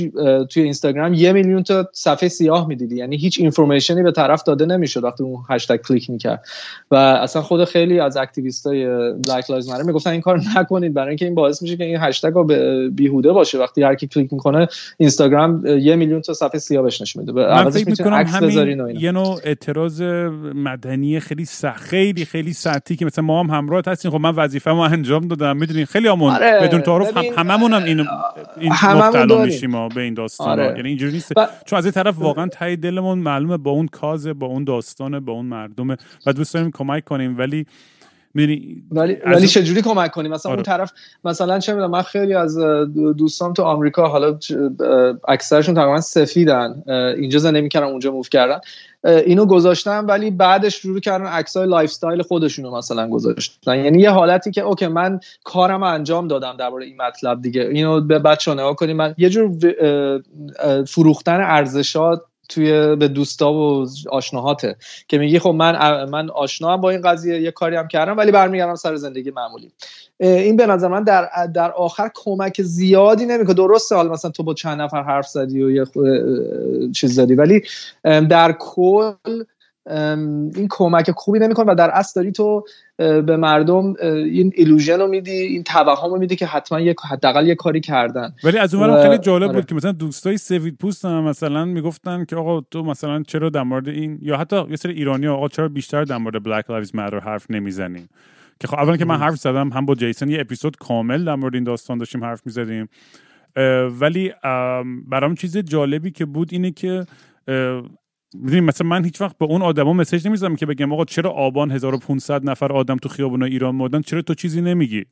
[0.51, 2.97] توی اینستاگرام یه میلیون تا صفحه سیاه می‌دیدی.
[2.97, 6.45] یعنی هیچ information ی به طرف داده نمی‌شد وقتی اون هشتگ کلیک می‌کرد.
[6.91, 11.09] و اصلا خود خیلی از activist های Black Lives Matter می‌گفتن این کار نکنید برای
[11.09, 12.43] اینکه این باعث میشه که این هشتگ ها
[12.93, 13.59] بیهوده باشه.
[13.59, 14.69] وقتی هر کی کلیک می‌کنه
[14.99, 17.33] اینستاگرام یه میلیون تا صفحه سیاه بهش نشون میده.
[17.33, 20.03] من فکر می‌کنم همین یه نوع اعتراض
[20.55, 24.11] مدنی خیلی سخت خیلی خیلی سختی که مثلا ما هم همراه هستیم.
[24.11, 26.61] خب من وظیفه ما انجام دادم می‌دونین؟ خیلی همون آره.
[26.63, 28.07] بدون تعارف هم هممون هم این,
[28.61, 30.77] این مبتلا میشیم ما به این داستان آره.
[30.77, 31.33] یعنی اینجوری نیست.
[31.67, 35.21] چون از این طرف واقعا ته دلمون معلومه با اون cause ه با اون داستانه
[35.21, 35.97] با اون مردمه
[36.27, 37.67] و دوست داریم کمک کنیم ولی
[38.35, 38.83] ولی
[39.27, 40.59] ولی چجوری کمک کنیم؟ مثلا آره.
[40.59, 40.93] اون طرف
[41.25, 42.59] مثلا چه می‌دونم من خیلی از
[43.19, 44.39] دوستان تو آمریکا حالا
[45.29, 46.83] اکثرشون تقریبا سفیدن
[47.17, 48.61] اینجا زندگی می‌کردن اونجا move کردن.
[49.05, 53.85] اینو گذاشتن ولی بعدش شروع کردن عکسای lifestyle خودشونو مثلا گذاشتن.
[53.85, 57.63] یعنی یه حالتی که okay من کارم انجام دادم درباره این مطلب دیگه.
[57.63, 58.97] اینو به بچه‌ها نگاه کنیم.
[58.97, 59.51] من یه جور
[60.85, 64.77] فروختن ارزشات توی به دوستا و آشناهاته.
[65.09, 68.75] که میگی خب من من آشنا با این قضیه یه کاری هم کردم ولی برمیگردم
[68.75, 69.73] سر زندگی معمولی.
[70.21, 73.55] این به نظر من در در آخر کمک زیادی نمی‌کنه.
[73.55, 75.85] درسته حال مثلا تو با چند نفر حرف زدی و یه
[76.93, 77.63] چیز زدی ولی
[78.05, 79.13] در کل
[79.87, 82.65] این کمک خوبی نمی‌کنه و در اصل داری تو
[82.97, 87.55] به مردم این ایلوژن رو میدی این توهم رو میدی که حتما یک حداقل یه
[87.55, 88.35] کاری کردن.
[88.45, 89.53] ولی از اون خیلی جالب آره.
[89.53, 93.63] بود که مثلا دوستای سفید پوست هم مثلا می‌گفتن که آقا تو مثلا چرا در
[93.63, 97.19] مورد این یا حتی یه سری ایرانی آقا چرا بیشتر در مورد Black Lives Matter
[97.19, 98.09] حرف نمی‌زنیم؟
[98.61, 101.55] که خب اولا که من حرف زدم هم با جیسن یه اپیزود کامل در مورد
[101.55, 102.89] این داستان داشتیم حرف می‌زدیم.
[104.01, 104.33] ولی
[105.09, 107.07] برام چیز جالبی که بود اینه که
[108.35, 111.71] می‌دونی مثلا من هیچ وقت به اون آدما message نمی‌زنم که بگم آقا چرا آبان
[111.71, 115.05] 1500 نفر آدم تو خیابون ایران مردن؟ چرا تو چیزی نمیگی؟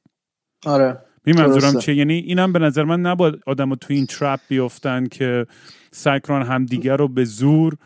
[0.67, 5.07] آره می منظورم چه یعنی اینم به نظر من نباید آدم تو این trap بیفتن
[5.07, 5.47] که
[5.91, 7.77] سایکران هم دیگر رو به زور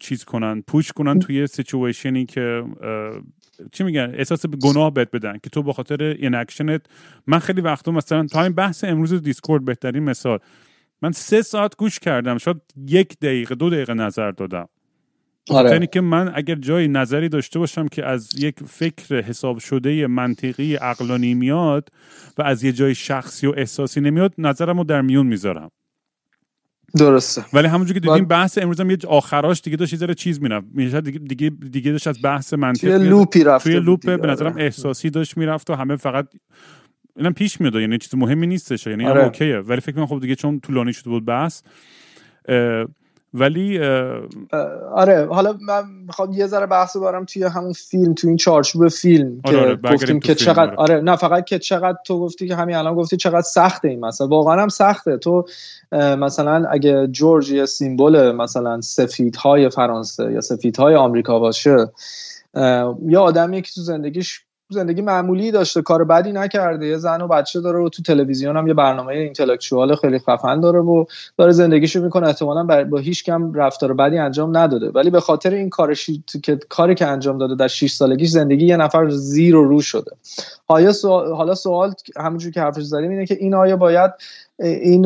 [0.00, 2.64] چیز کنن push کنن توی situation ی که
[3.72, 6.80] چی میگن؟ احساس گناه بهت بدن که تو به خاطر این اکشنت
[7.26, 10.38] من خیلی وقتا مثلا تا این بحث امروز دیسکورد بهترین مثال.
[11.02, 14.68] من سه ساعت گوش کردم شاید یک دقیقه دو دقیقه نظر دادم
[15.50, 15.70] آره.
[15.70, 20.74] یعنی که من اگر جای نظری داشته باشم که از یک فکر حساب شده منطقی
[20.74, 21.88] عقلانی میاد
[22.38, 25.70] و از یه جای شخصی و احساسی نمیاد نظرم رو در میون می‌ذارم
[26.96, 30.66] درسته ولی همونجور که دیدیم بحث امروز هم یه آخراش دیگه داشت یه چیز می‌رفت
[30.96, 34.64] دیگه دیگه دیگه داشت از بحث منطقی توی لوپی رفت توی لوپ به نظرم آره.
[34.64, 36.26] احساسی داشت می‌رفت و همه فقط
[37.16, 39.24] اینم پیش میاد یعنی چیز مهمی نیستش یعنی آره.
[39.24, 41.62] اوکیه ولی فکر کنم خب دیگه چون طولانی شده بود بس
[43.34, 43.78] ولی
[44.92, 49.40] آره حالا من می‌خوام یه ذره بحث بارم توی همون فیلم توی این چارچوب فیلم
[49.44, 50.94] آره که آره گفتیم که چقدر آره.
[50.94, 51.00] آره.
[51.00, 54.62] نه فقط که چقدر تو گفتی که همین الان گفتی چقدر سخته این مثلا واقعا
[54.62, 55.46] هم سخته تو
[55.92, 61.90] مثلا اگه جورج یه سیمبل مثلا سفیدهای فرانسه یا سفیدهای آمریکا باشه
[63.06, 66.86] یا آدمی که تو زندگیش زندگی معمولی داشته کار بدی نکرده.
[66.86, 70.78] یه زن و بچه داره و تو تلویزیون هم یه برنامه اینتלקچوال خیلی خفن داره
[70.78, 71.04] و
[71.36, 72.26] داره زندگیشو می‌کنه.
[72.26, 74.90] احتمالا با هیچ کم رفتار بدی انجام نداده.
[74.90, 76.10] ولی به خاطر این کارش
[76.42, 80.10] که کاری که انجام داده در 6 سالگیش زندگی یه نفر زیر و رو شده.
[80.66, 84.10] حالا سوال, حالا سوال همونجور که حرفش زدیم اینه که این آیا باید
[84.58, 85.02] این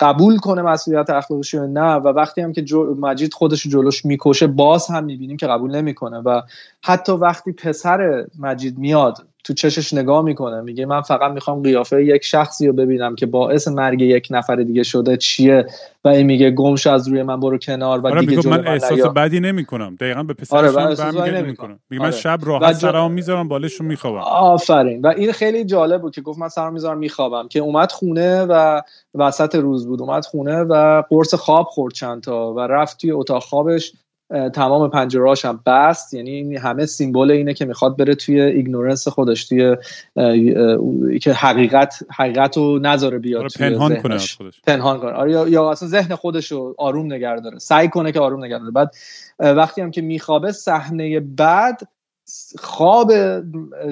[0.00, 2.64] قبول کنه مسئولیت اخلاقش نه و وقتی هم که
[3.00, 6.40] مجید خودش جلوش می‌کشه باز هم می‌بینیم که قبول نمی‌کنه و
[6.82, 12.24] حتی وقتی پسر مجید میاد تو چشش نگاه می‌کنه میگه من فقط می‌خوام قیافه یک
[12.24, 15.66] شخصی رو ببینم که باعث مرگ یک نفر دیگه شده چیه.
[16.04, 19.00] و این میگه گمش از روی من برو کنار و آره دیگه من, من احساس
[19.00, 19.96] بدی نمی‌کنم.
[20.00, 21.78] دقیقا به پسرش آره برمیگرد نمی‌کنم.
[21.90, 22.16] میگه من آره.
[22.16, 24.18] شب راحت سرام می‌ذارم بالش رو میخوابم.
[24.18, 25.02] آفرین.
[25.02, 27.48] و این خیلی جالب بود که گفت من سرم می‌ذارم میخوابم.
[27.48, 28.82] که اومد خونه و
[29.14, 30.00] وسط روز بود.
[30.00, 33.92] اومد خونه و قرص خواب خورد چند تا و رفت توی اتاق خوابش.
[34.54, 36.14] تمام پنجرهاش هم بست.
[36.14, 39.76] یعنی این همه symbol اینه که می‌خواد بره توی ignorance خودش توی
[41.22, 44.60] که حقیقت حقیقت رو نذاره بیاد آره پنهان کنه خودش.
[44.66, 45.10] پنهان کنه.
[45.12, 47.58] آره یا, اصلا ذهن خودش رو آروم نگه داره.
[47.58, 48.70] سعی کنه که آروم نگه داره.
[48.70, 48.94] بعد
[49.38, 51.80] وقتی هم که میخوابه صحنه بعد
[52.58, 53.12] خواب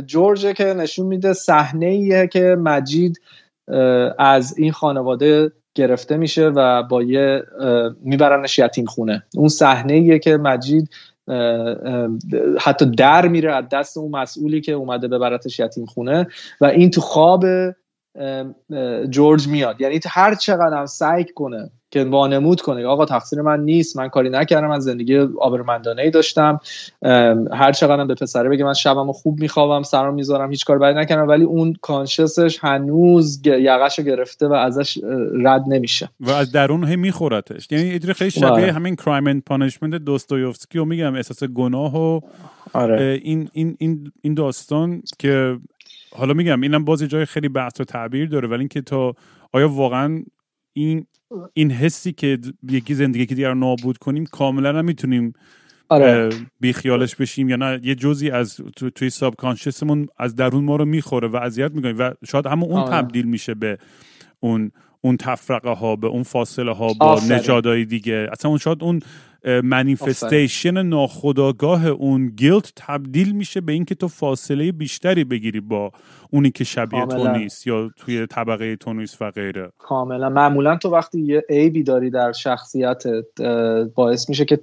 [0.07, 3.21] جورج که نشون میده صحنه ایه که مجید
[4.19, 7.43] از این خانواده گرفته میشه و با یه
[8.03, 9.23] میبرنش یتیم خونه.
[9.37, 10.91] اون صحنه که مجید
[12.61, 16.27] حتی در میره از دست اون مسئولی که اومده ببرتش یتیم خونه
[16.61, 17.45] و این تو خواب
[19.11, 23.97] جورج میاد یعنی هر چقدر هم سعی کنه که وانمود کنه آقا تقصیر من نیست
[23.97, 26.61] من کاری نکردم از زندگی آبرومندانه ای داشتم
[27.53, 31.29] هر چقدرم به پسره بگه من شبمو خوب میخوابم سرم می‌ذارم هیچ کار بدی نکردم
[31.29, 34.99] ولی اون کانشسش هنوز یقش گرفته و ازش
[35.45, 38.73] رد نمیشه و از درون هم میخورتش یعنی اینجوری خیلی شبیه بله.
[38.73, 42.21] همین کرایم اند پانیشمنت دوستویفسکی و میگم احساس گناه و
[42.73, 43.21] آره.
[43.23, 45.59] این, این, این, این داستان که
[46.13, 49.15] حالا میگم اینم بازی جای خیلی بحث و تعبیر داره ولی اینکه تا
[49.53, 50.23] آیا واقعا
[50.73, 51.07] این
[51.53, 52.39] این حسی که
[52.71, 55.33] یکی زندگی که دیگر نابود کنیم کاملا هم می‌تونیم
[55.89, 56.29] آره.
[56.61, 60.85] بیخیالش بشیم یا نه؟ یه جزی از تو، توی ساب کانشسمون از درون ما رو
[60.85, 63.79] می‌خوره و اذیت می‌کنه و شاید همون اون تبدیل میشه به
[64.41, 68.29] اون اون تفرقه ها به اون فاصله ها با نجادای دیگه.
[68.33, 69.01] اصلا اون شاید اون
[69.45, 75.93] منیفستیشن ناخداگاه اون گیلت تبدیل میشه به اینکه تو فاصله بیشتری بگیری با
[76.31, 79.73] اونی که شبیه تو نیست یا توی طبقه تو نیست و غیره.
[79.79, 80.29] کاملا.
[80.29, 83.13] معمولا تو وقتی یه عیبی داری در شخصیتت
[83.95, 84.61] باعث میشه که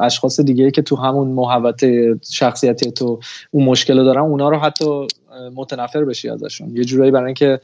[0.00, 5.06] اشخاص دیگه که تو همون محوطه شخصیتی تو اون مشکل دارن اونا رو حتی
[5.54, 6.76] متنفر بشی ازشون.
[6.76, 7.60] یه جورایی برای اینکه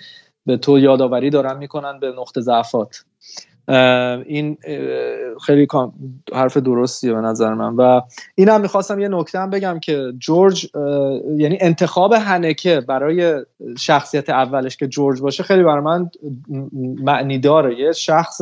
[0.46, 3.05] به تو یادآوری دارن می‌کنن به نقطه ضعفات.
[4.27, 4.59] این
[5.47, 5.67] خیلی
[6.35, 7.77] حرف درستیه به نظر من.
[7.77, 8.01] و
[8.35, 10.71] این هم می‌خواستم یه نکته هم بگم که جورج
[11.37, 13.45] یعنی انتخاب هنکه برای
[13.79, 16.11] شخصیت اولش که جورج باشه خیلی برای من
[17.05, 17.79] معنی داره.
[17.79, 18.41] یه شخص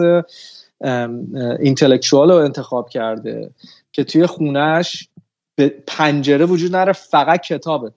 [1.61, 3.51] اینتלקچوال رو انتخاب کرده
[3.93, 5.09] که توی خونش
[5.69, 7.93] پنجره وجود نره فقط کتابه.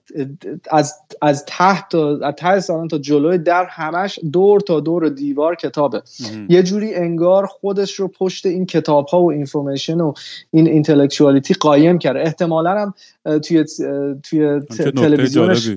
[0.70, 5.54] از از تحت تا از ته سالن تا جلوی در همش دور تا دور دیوار
[5.54, 6.02] کتابه.
[6.48, 10.12] یه جوری انگار خودش رو پشت این کتاب ها و اینفورمیشن و
[10.50, 12.20] این اینتלקچوالیتی قایم کرده.
[12.20, 12.94] احتمالا هم
[13.38, 13.64] توی
[14.22, 14.60] توی
[14.96, 15.70] تلویزیونش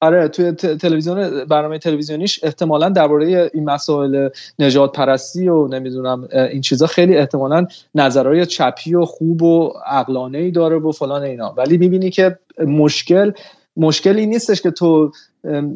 [0.00, 4.28] آره توی تلویزیون برنامه تلویزیونیش احتمالا درباره این مسائل
[4.58, 10.50] نجات پرستی و نمی‌دونم این چیزا خیلی احتمالا نظرهای چپی و خوب و عقلانه ای
[10.50, 11.54] داره و فلان اینا.
[11.56, 13.32] ولی می‌بینی که مشکل
[13.76, 15.12] مشکلی نیستش که تو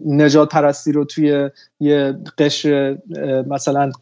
[0.06, 2.98] نجات پرستی رو توی یه قشر
[3.46, 3.92] مثلا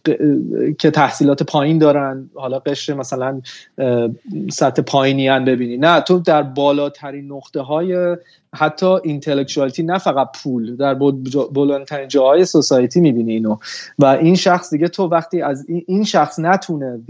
[0.79, 3.41] که تحصیلات پایین دارن حالا قشر مثلا
[4.51, 5.77] سطح پایینی هم ببینی.
[5.77, 8.17] نه تو در بالاترین نقطه های
[8.55, 10.95] حتی اینتלקچوالیتی نه فقط پول در
[11.55, 13.57] بلندترین جاهای سوسایتی می‌بینی اینو.
[13.99, 17.01] و این شخص دیگه تو وقتی از این شخص نتونه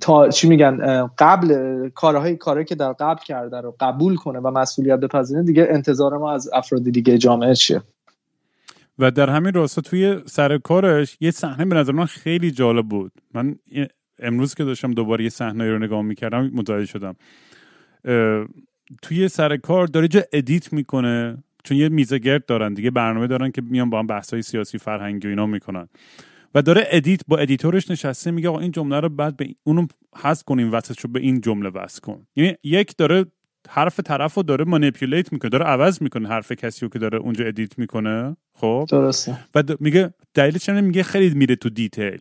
[0.00, 5.00] تا چی میگن قبل کارهای کارهایی که در قبل کرده رو قبول کنه و مسئولیت
[5.00, 7.82] بپذیره دیگه انتظار ما از افراد دیگه جامعه چیه؟
[8.98, 13.12] و در همین راستا توی سر کارش یه صحنه به نظر من خیلی جالب بود.
[13.34, 13.56] من
[14.18, 17.16] امروز که داشتم دوباره یه صحنه رو نگاه می‌کردم متوجه شدم.
[19.02, 23.50] توی سر کار داره جا edit می‌کنه چون یه میزه گرد دارن دیگه برنامه دارن
[23.50, 25.88] که میان با هم بحثای سیاسی فرهنگی و اینا می‌کنن.
[26.54, 29.86] و داره edit با editor ش نشسته میگه آقا این جمله رو بعد به اونو
[30.22, 32.26] حذف کنیم رو به این جمله وصل کن.
[32.36, 33.24] یعنی یک داره
[33.68, 37.44] حرف طرف رو داره manipulate می‌کنه داره عوض می‌کنه حرف کسی رو که داره اونجا
[37.44, 39.38] edit می‌کنه خب؟ درسته.
[39.54, 42.20] و میگه دلیلش میگه خیلی میره تو detail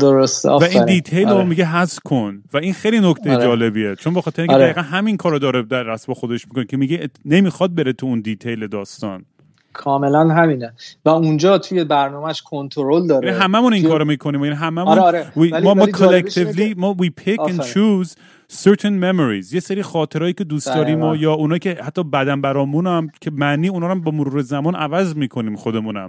[0.00, 0.50] درسته.
[0.50, 1.44] و این detail رو آره.
[1.44, 2.42] میگه حذف کن.
[2.52, 3.44] و این خیلی نکته آره.
[3.44, 4.64] جالبیه چون بخاطر اینکه آره.
[4.64, 8.20] دقیقا همین کارو داره در رس با خودش می‌کنه که میگه نمی‌خواد بره تو اون
[8.20, 9.24] detail داستان.
[9.72, 10.72] کاملا همینه.
[11.04, 13.28] و اونجا توی برنامهش کنترل داره.
[13.28, 14.44] یعنی هممون این کارو می‌کنیم.
[14.44, 15.60] یعنی هممون آره آره.
[15.60, 18.16] ما ما collectively ما we pick and choose
[18.52, 19.52] certain memories.
[19.52, 21.16] یه سری خاطرهایی که دوست داریم و.
[21.16, 24.74] یا اونا که حتی بدن برامون هم که معنی اونا رو هم با مرور زمان
[24.74, 26.08] عوض می‌کنیم خودمونم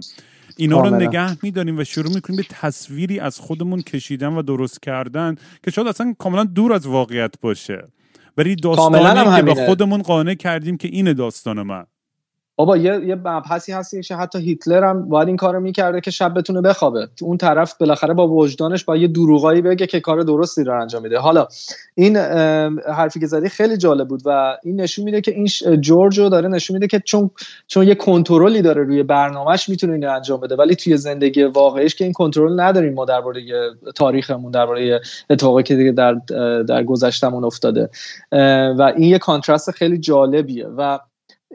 [0.56, 0.96] اینا رو.
[0.96, 5.34] نگه میداریم و شروع می‌کنیم به تصویری از خودمون کشیدن و درست کردن
[5.64, 7.88] که شاید اصلا کاملا دور از واقعیت باشه.
[8.36, 9.54] ولی داستانی که به.
[9.54, 11.84] خودمون قانع کردیم که اینه داستان من.
[12.60, 16.38] بابا یه یه مبحثی هست که حتی هیتلر هم باید این کارو می‌کرده که شب
[16.38, 17.08] بتونه بخوابه.
[17.22, 21.18] اون طرف بالاخره با وجدانش با یه دروغایی بگه که کار درستی رو انجام میده.
[21.18, 21.46] حالا
[21.94, 26.18] این حرفی که زدی خیلی جالب بود و این نشون میده که این ش- جورج
[26.18, 27.30] رو داره نشون میده که چون
[27.66, 30.56] چون یه کنترلی داره روی برنامهش می‌تونه اینو انجام بده.
[30.56, 33.42] ولی توی زندگی واقعیش که این کنترل نداریم ما درباره
[33.96, 35.00] تاریخمون درباره
[35.30, 36.14] اتفاقی که در
[36.62, 37.90] در گذشتمون افتاده.
[38.78, 40.66] و این یه کانترست خیلی جالبیه.
[40.66, 40.98] و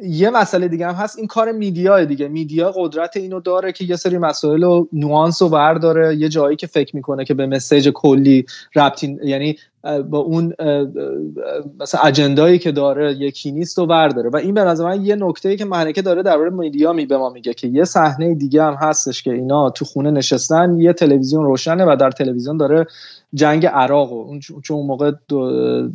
[0.04, 2.28] یه مسئله دیگه هم هست این کار میدیا دیگه.
[2.28, 6.68] میدیا قدرت اینو داره که یه سری مسائل و نوانس رو برداره یه جایی که
[6.68, 9.58] فکر می‌کنه که به مسیج کلی ربطین یعنی
[10.10, 10.54] با اون
[11.80, 15.50] مثلا اجندایی که داره یکی نیست و برداره و این به نظر من یه نکته
[15.50, 18.74] ای که مهنکه داره درباره میدیا می به ما میگه که یه صحنه دیگه هم
[18.74, 22.86] هستش که اینا تو خونه نشستن یه تلویزیون روشنه و در تلویزیون داره
[23.36, 25.12] جنگ عراق و اون چون اون موقع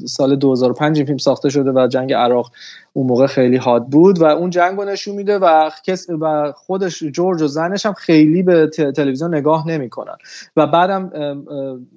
[0.07, 2.53] سال 2005 این فیلم ساخته شده و جنگ عراق
[2.93, 7.03] اون موقع خیلی حاد بود و اون جنگ رو نشون میده و کس و خودش
[7.05, 8.67] جورج و زنش هم خیلی به
[8.97, 10.17] تلویزیون نگاه نمی‌کنن.
[10.57, 11.13] و بعدم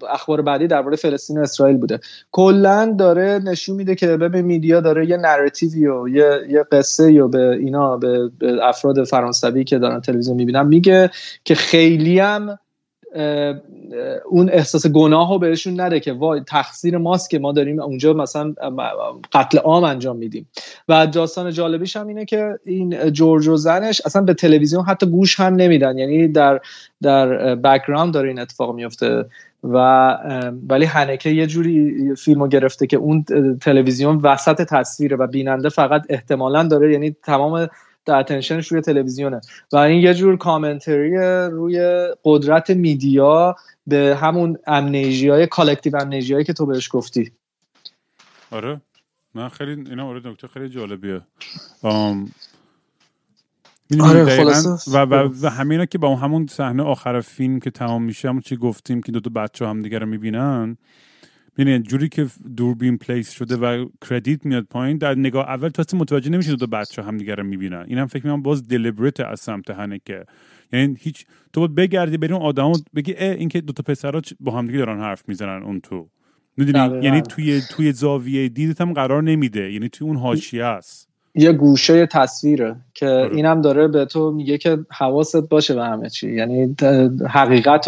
[0.09, 1.99] اخبار بعدی درباره فلسطین و اسرائیل بوده.
[2.31, 7.27] کلا داره نشون میده که ببین میدیا داره یه نراتیوی و یه یه قصه و
[7.27, 11.09] به اینا به, به افراد فرانسوی که دارن تلویزیون می‌بینن میگه
[11.43, 12.59] که خیلی هم
[14.29, 18.53] اون احساس گناه رو بهشون نده که وای تقصیر ماست که ما داریم اونجا مثلا
[19.31, 20.49] قتل عام انجام میدیم.
[20.89, 25.39] و داستان جالبیش هم اینه که این جورج و زنش اصلا به تلویزیون حتی گوش
[25.39, 25.97] هم نمیدن.
[25.97, 26.61] یعنی در
[27.01, 29.25] در background داره این اتفاق میفته
[29.63, 29.77] و
[30.69, 33.25] ولی هانکه یه جوری فیلمو گرفته که اون
[33.61, 37.67] تلویزیون وسط تصویره و بیننده فقط احتمالا داره یعنی تمام
[38.11, 39.41] attention ش روی تلویزیونه.
[39.71, 43.55] و این یه جور commentary روی قدرت media
[43.87, 47.31] به همون amnesia های collective amnesia هایی که تو بهش گفتی.
[48.51, 48.81] آره.
[49.35, 51.21] من خیلی اینا آره نکته خیلی جالبیه.
[51.81, 52.31] آم...
[54.01, 54.43] آره،.
[54.87, 58.57] و, و, و همینا که با همون صحنه آخر فیلم که تمام میشه همون چی
[58.57, 60.77] گفتیم که دو تا بچه هم دیگه رو می‌بینن
[61.57, 62.27] ببینید جوری که
[62.57, 66.67] دوربین پلیس شده و کردیت میاد پایین در نگاه اول تو اصلا متوجه نمیشه دو
[66.67, 67.85] بچه هم دیگه رو می‌بینن.
[67.87, 70.23] اینم فکر می‌کنم باز دلیبرت از سمت هنکه
[70.73, 74.21] یعنی هیچ تو باید بگردی بری اون آدمو بگی اه این که دو تا پسرا
[74.39, 76.09] با هم دیگه دارن حرف می‌زنن اون تو.
[76.57, 77.05] می‌دونی؟ دقیقاً.
[77.05, 79.71] یعنی توی توی زاویه دیدت هم قرار نمیده.
[79.71, 81.09] یعنی توی اون حاشیه است.
[81.35, 83.35] یه گوشه تصویره که آره.
[83.35, 86.35] اینم داره به تو میگه که حواست باشه به همه چی.
[86.35, 86.75] یعنی
[87.29, 87.87] حقیقت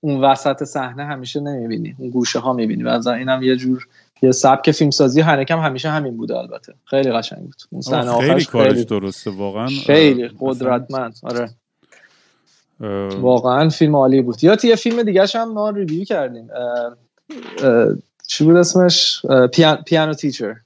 [0.00, 2.82] اون وسط صحنه همیشه نمی‌بینی اون گوشه ها می‌بینی.
[2.82, 3.86] و از اینم یه جور
[4.22, 6.74] یه سبک فیلمسازی هنکم همیشه همین بوده البته.
[6.84, 7.62] خیلی قشنگ بود.
[7.70, 11.50] اون صحنه خیلی کارش خیلی درسته واقعا خیلی اه، قدرتمند آره.
[12.80, 14.44] اه، واقعا فیلم عالی بود.
[14.44, 16.48] یا یه فیلم دیگه هم ما ریویو کردیم.
[16.50, 16.96] اه،
[17.68, 17.94] اه،
[18.26, 20.56] چی بود اسمش؟ اه، پیان- Piano Teacher.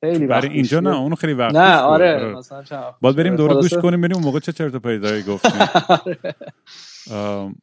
[0.00, 0.98] خیلی برای اینجا نه بود.
[0.98, 1.84] اون خیلی وقت نه بود.
[1.84, 3.36] آره مثلا باید بریم.
[3.36, 5.52] دوره گوش کنیم بریم اون موقع چه چرت و پرتایی گفتیم.
[5.60, 5.98] ام،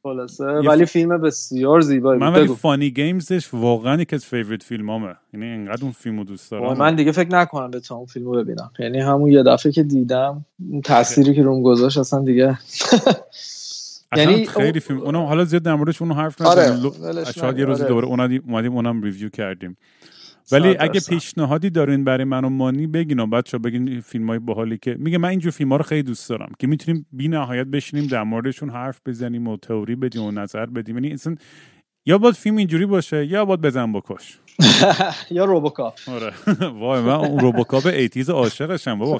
[0.04, 0.44] خلاصه.
[0.46, 5.16] ولی فیلم بسیار زیبایی من ولی Funny Games ش واقعا یکی از favorite فیلمامه.
[5.34, 6.78] یعنی اینقدر اون فیلمو دوست دارم.
[6.78, 8.72] من دیگه فکر نکنم به اون فیلمو ببینم.
[8.80, 12.60] یعنی همون یه دفعه که دیدم اون تأثیری که روم گذاشت اصلا دیگه
[14.18, 17.24] یعنی خیلی فیلم اونم حالا زیاد در موردش اونو حرف آره، نزنیم.
[17.24, 17.90] شاید یه روزی آره.
[17.90, 19.78] دوباره اونا اومدیم اونم review کردیم.
[20.52, 21.00] ولی اگه.
[21.10, 25.30] پیشنهادی دارین برای من و مانی بگین بچه بگین فیلم های باحالی که میگه من
[25.30, 29.02] اینجور فیلم ها رو خیلی دوست دارم که می‌تونیم بی نهایت بشینیم در موردشون حرف
[29.06, 30.96] بزنیم و تئوری بدیم و نظر بدیم.
[30.96, 31.36] یعنی اصلا
[32.06, 34.40] یا باید فیلم اینجوری باشه یا باید بزن بکش.
[35.32, 36.34] یا RoboCop آره.
[36.80, 39.18] وای من اون RoboCop eighties عاشقشم بابا.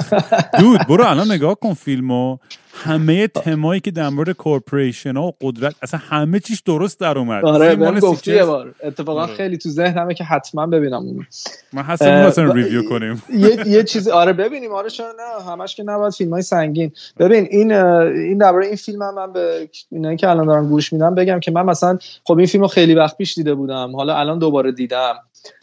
[0.60, 2.38] دود برو الان نگاه کن فیلمو.
[2.76, 7.46] همه تمایی که در مورد corporation ها و قدرت اصلا همه چیش درست در اومد.
[7.46, 8.76] آره بهم مال گفتی یه بار.
[8.84, 9.34] اتفاقا آره.
[9.34, 11.26] خیلی تو ذهنمه که حتما ببینم اون
[11.74, 13.24] من اون اه، اصلا review کنیم.
[13.44, 14.72] یه یه چیزی آره ببینیم.
[14.72, 16.92] آره چرا نه؟ همش که نباید فیلم های سنگین.
[17.20, 21.16] ببین این این درباره این فیلم هم من به اینایی که الان دارن گوش میدم
[21.16, 23.96] بگم که من مثلا خب این فیلم رو خیلی وقت پیش دیده بودم.
[23.96, 25.16] حالا الان دوباره دیدم.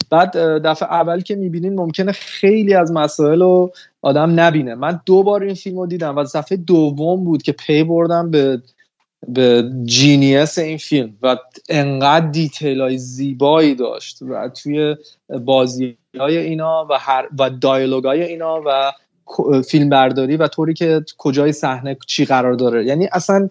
[0.09, 4.75] بعد دفعه اول که می‌بینین ممکنه خیلی از مسائل رو آدم نبینه.
[4.75, 8.61] من دو بار این فیلم رو دیدم و دفعه دوم بود که پی بردم به
[9.27, 11.37] به genius این فیلم و
[11.69, 14.95] انقدر detail های زیبایی داشت و توی
[15.45, 18.91] بازی های اینا و هر و دیالوگ های اینا و
[19.61, 22.85] فیلم برداری و طوری که کجای صحنه چی قرار داره.
[22.85, 23.49] یعنی اصلا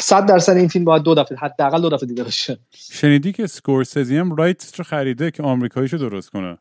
[0.00, 4.16] صد درصد این فیلم باید دو دفعه حداقل دو دفعه دیده بشه شنیدی که سکورسزی
[4.16, 6.58] هم رایتس رو خریده که آمریکاییشو درست کنه.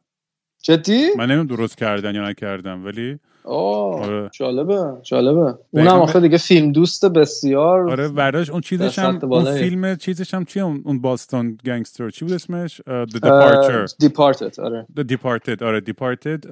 [0.63, 4.29] جدی؟ من نمی‌دونم درست کردن یا نکردم ولی آه آره.
[4.33, 5.57] جالبه جالبه.
[5.71, 7.89] اونم آخه دیگه فیلم دوست بسیار.
[7.91, 9.57] آره ورداش اون چیزش هم اون.
[9.57, 14.87] فیلم چیزش هم چیه؟ اون باستون گنگستر چی بود اسمش؟ The Departure دیپارتد آره.
[14.99, 16.47] The Departed آره Departed.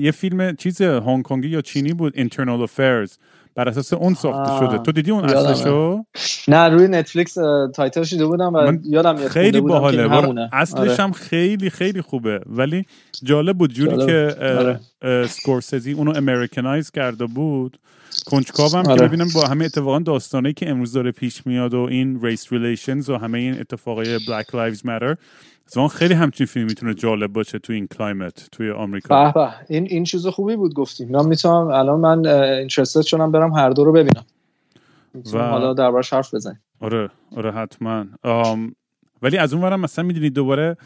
[0.00, 3.16] یه فیلم چیز هنگ کنگی یا چینی بود Internal Affairs.
[3.54, 4.66] بر اساس اون ساخته.
[4.66, 5.24] شده تو دیدی اون.
[5.24, 6.04] اصلشو
[6.48, 10.48] نه روی نتفلیکس اه، title ش دیده بودم و من یادم میاد خیلی باحاله.
[10.52, 10.94] اصلش آره.
[10.94, 12.84] هم خیلی خیلی خوبه ولی
[13.22, 14.06] جالب بود جوری جالب.
[14.06, 14.36] که
[15.02, 15.26] آره.
[15.26, 17.78] اسکورسیزی اونو Americanize کرده بود
[18.26, 19.08] کنجکاو هم که آره.
[19.08, 23.16] ببینم با همه اتفاقا داستانه که امروز داره پیش میاد و این race relations و
[23.16, 25.16] همه این اتفاقای Black Lives Matter
[25.70, 29.30] اتفاقا خیلی همچین فیلم می‌تونه جالب باشه تو این climate توی آمریکا.
[29.30, 31.08] به این این چیز خوبی بود گفتیم.
[31.08, 34.24] من می‌تونم الان من interested شدم برم هر دو رو ببینم.
[35.34, 36.60] و- حالا دربارش حرف بزنیم.
[36.80, 38.04] آره آره حتما.
[38.22, 38.74] آم،
[39.22, 40.76] ولی از اون ورم مثلا می‌دونی دوباره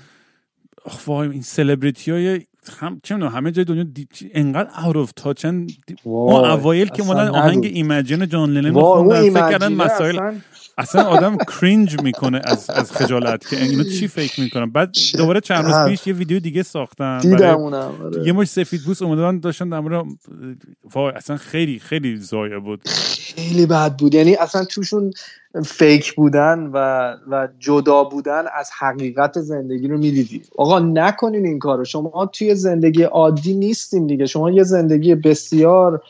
[1.07, 2.41] وای این سلبریتی های
[2.71, 4.09] هم چه می‌دونم همه جای دنیا دی...
[4.35, 5.66] انقدر out of touch ن
[6.03, 7.65] اون وای، اوایل که اومدن آهنگ.
[7.64, 10.41] Imagine جان لنون میخوندن فکر کردن مسائل اصلا
[10.79, 15.65] اصلا آدم cringe می‌کنه از از خجالت که اینو چی فکر می‌کنن بعد دوباره چند
[15.65, 15.89] روز.
[15.89, 18.27] پیش یه ویدیو دیگه ساختن دیدم برای اونم آره.
[18.27, 20.05] یه مشت سفید پوست اومدن داشتن در مورد
[21.17, 25.12] اصلا خیلی خیلی ضایع بود خیلی بد بود یعنی اصلا توشون
[25.62, 26.78] fake بودن و
[27.30, 30.42] و جدا بودن از حقیقت زندگی رو می‌دیدی.
[30.59, 31.84] آقا نکنین این کارو.
[31.84, 34.26] شما توی زندگی عادی نیستین دیگه.
[34.26, 36.02] شما یه زندگی بسیار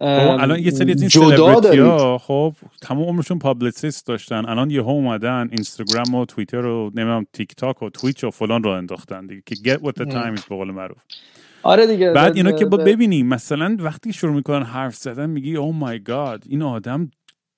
[0.00, 1.82] ام، الان یه سری از این جدا سلبریتی دارید.
[1.82, 4.44] ها خب تمام عمرشون publicist داشتن.
[4.46, 9.26] الان یهو اومدن اینستاگرام و توییتر و نمی‌دونم تیک‌تاک و تویچ و فلان رو انداختن
[9.26, 9.42] دیگه.
[9.46, 10.98] که get with the times به قول معروف.
[11.62, 12.12] آره دیگه.
[12.12, 15.98] بعد اینا که با ب- ببینی مثلا وقتی شروع می‌کنن حرف زدن میگی او مای
[15.98, 17.10] گاد این آدم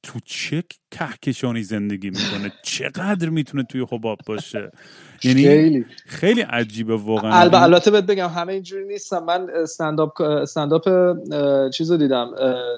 [0.03, 4.71] تو چه کهکشانی زندگی می‌کنه؟ چقدر می‌تونه توی حباب باشه؟
[5.25, 5.87] یعنی خیلی.
[6.07, 7.33] خیلی عجیبه واقعا.
[7.33, 10.89] البته البته بهت بگم همه اینجوری نیستم من استنداپ استنداپ
[11.71, 12.31] چیزو دیدم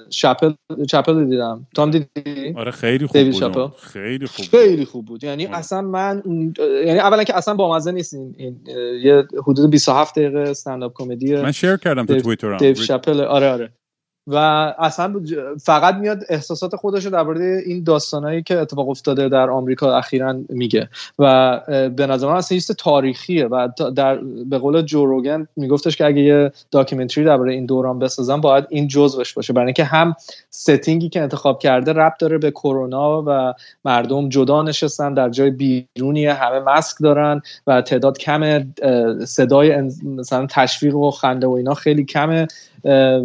[0.09, 0.53] شپل
[0.89, 1.67] چپل دیدم.
[1.75, 3.73] تام دیدی؟ آره خیلی خوب بود.
[3.77, 4.59] خیلی خوب بود.
[4.59, 5.23] خیلی خوب بود.
[5.23, 5.57] یعنی آره.
[5.57, 6.23] اصلا من
[6.85, 8.59] یعنی اولا که اصلا بامزه نیست این,
[9.03, 13.73] یه حدود 27 دقیقه stand-up comedy من share کردم تو توییترم دیو شپل آره آره.
[14.27, 14.35] و
[14.79, 15.21] اصلا
[15.63, 20.89] فقط میاد احساسات خودش رو درباره این داستانایی که اتفاق افتاده در آمریکا اخیرا میگه.
[21.19, 21.59] و
[21.89, 24.15] به نظر من اصلا تاریخیه و در
[24.49, 28.87] به قول جو روگن میگفتش که اگه یه documentary درباره این دوران بسازم باید این
[28.87, 29.53] جزوش باشه.
[29.53, 30.15] برای اینکه هم
[30.49, 33.53] setting ی که انتخاب کرده ربط داره به کرونا و
[33.85, 40.95] مردم جدا نشستن در جای بیرونی همه ماسک دارن و تعداد اه، صدای مثلا تشویق
[40.95, 42.47] و خنده و اینا خیلی کمه.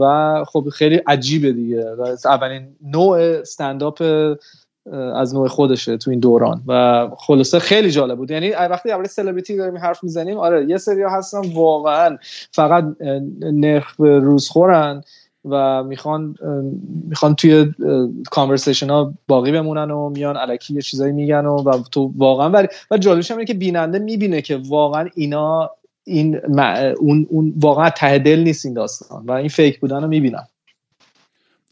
[0.00, 1.94] و خب خیلی عجیبه دیگه.
[1.98, 4.02] و اولین نوع استنداپ
[5.14, 6.62] از نوع خودشه تو این دوران.
[6.66, 8.30] و خلاصه خیلی جالب بود.
[8.30, 12.18] یعنی وقتی درباره سلبریتی داریم حرف می‌زنیم آره یه سری هستن واقعا
[12.52, 12.84] فقط
[13.40, 15.02] نرخ روز خورن
[15.44, 16.34] و می‌خوان
[17.08, 17.74] می‌خوان توی
[18.30, 22.68] کانورسیشن ها باقی بمونن و میان علکی یه چیزایی میگن و, و تو واقعا ولی
[22.90, 25.70] و جالبش هم اینه که بیننده می‌بینه که واقعا اینا
[26.08, 26.36] این
[27.00, 29.26] اون اون واقعا ته دل نیست این داستان.
[29.26, 30.48] و این فیک بودن رو می‌بینم.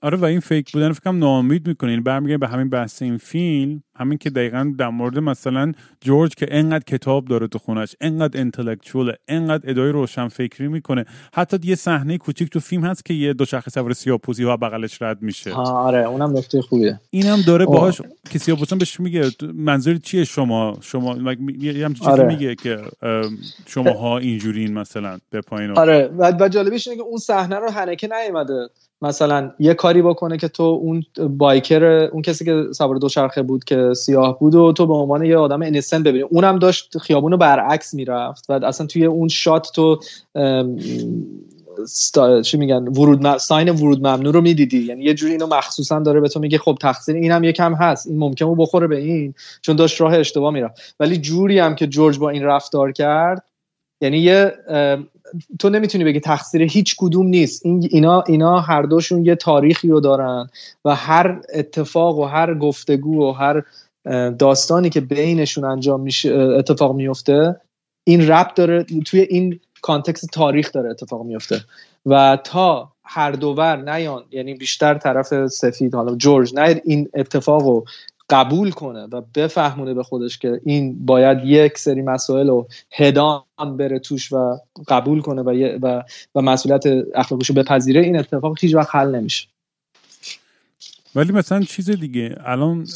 [0.02, 1.90] آره و این فیک بودن فکرم ناامید می‌کنه.
[1.90, 6.46] این برمیگرده به همین بحث این فیلم همین که دقیقا در مورد مثلا جورج که
[6.50, 11.04] انقدر کتاب داره تو خونش انقدر انتלקچوله انقدر ادای روشن فکری می‌کنه.
[11.34, 15.22] حتی یه صحنه کوچیک تو فیلم هست که یه دوچرخه سوار سیاپوسی ها بغلش رد
[15.22, 15.52] میشه.
[15.54, 17.00] آره اونم نکته خوبیه.
[17.10, 17.66] اینم داره.
[17.66, 22.24] باهاش که سیاپوسان بهش میگه منظور چیه شما؟ شما یه چیزی آره.
[22.24, 22.78] میگه که
[23.66, 28.68] شماها اینجورین مثلا به پایین آره و جالبیش اینه که اون صحنه رو هنکه نیومده.
[29.02, 33.92] مثلا یه کاری بکنه که تو اون بایکر اون کسی که سوار دوچرخه بود که
[33.94, 37.94] سیاه بود و تو به عنوان یه آدم انسن ببینی اونم داشت خیابون رو برعکس
[37.94, 40.00] می‌رفت و اصلا توی اون شات تو.
[42.42, 43.38] چی میگن ورود م...
[43.38, 46.78] ساین ورود ممنوع رو می‌دیدی یعنی یه جوری اینو مخصوصا داره به تو میگه خب
[46.80, 51.16] تقصیر اینم یکم هست این ممکنه بخوره به این چون داشت راه اشتباه می‌رفت ولی
[51.16, 53.44] جوری هم که جورج با این رفتار کرد
[54.00, 54.52] یعنی یه
[55.58, 57.66] تو نمی‌تونی بگی تقصیر هیچ کدوم نیست.
[57.66, 60.48] این اینا اینا هر دوشون یه تاریخی رو دارن
[60.84, 63.62] و هر اتفاق و هر گفتگو و هر
[64.38, 67.60] داستانی که بینشون انجام میشه اتفاق میفته
[68.04, 71.60] این ربط داره توی این کانتکست تاریخ داره اتفاق میفته.
[72.06, 77.84] و تا هر دوور نیان یعنی بیشتر طرف سفید حالا جورج نه این اتفاق رو
[78.30, 83.44] قبول کنه و بفهمونه به خودش که این باید یک سری مسائل رو هدام
[83.78, 84.58] بره توش و
[84.88, 86.02] قبول کنه و, و,
[86.34, 89.48] و مسئولیت اخلاقیش رو بپذیره این اتفاق هیچ وقت حل نمیشه.
[91.14, 92.86] ولی مثلا چیز دیگه الان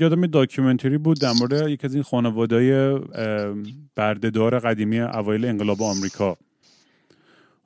[0.00, 3.00] یادم documentary بود در مورد یک از این خانواده
[3.94, 6.36] برده‌دار قدیمی اوایل انقلاب آمریکا.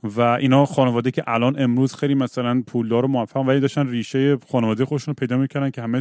[0.05, 4.84] و اینا خانواده که الان امروز خیلی مثلا پولدار و موفق ولی داشتن ریشه خانواده
[4.84, 6.01] خودشون رو پیدا می‌کنن که همه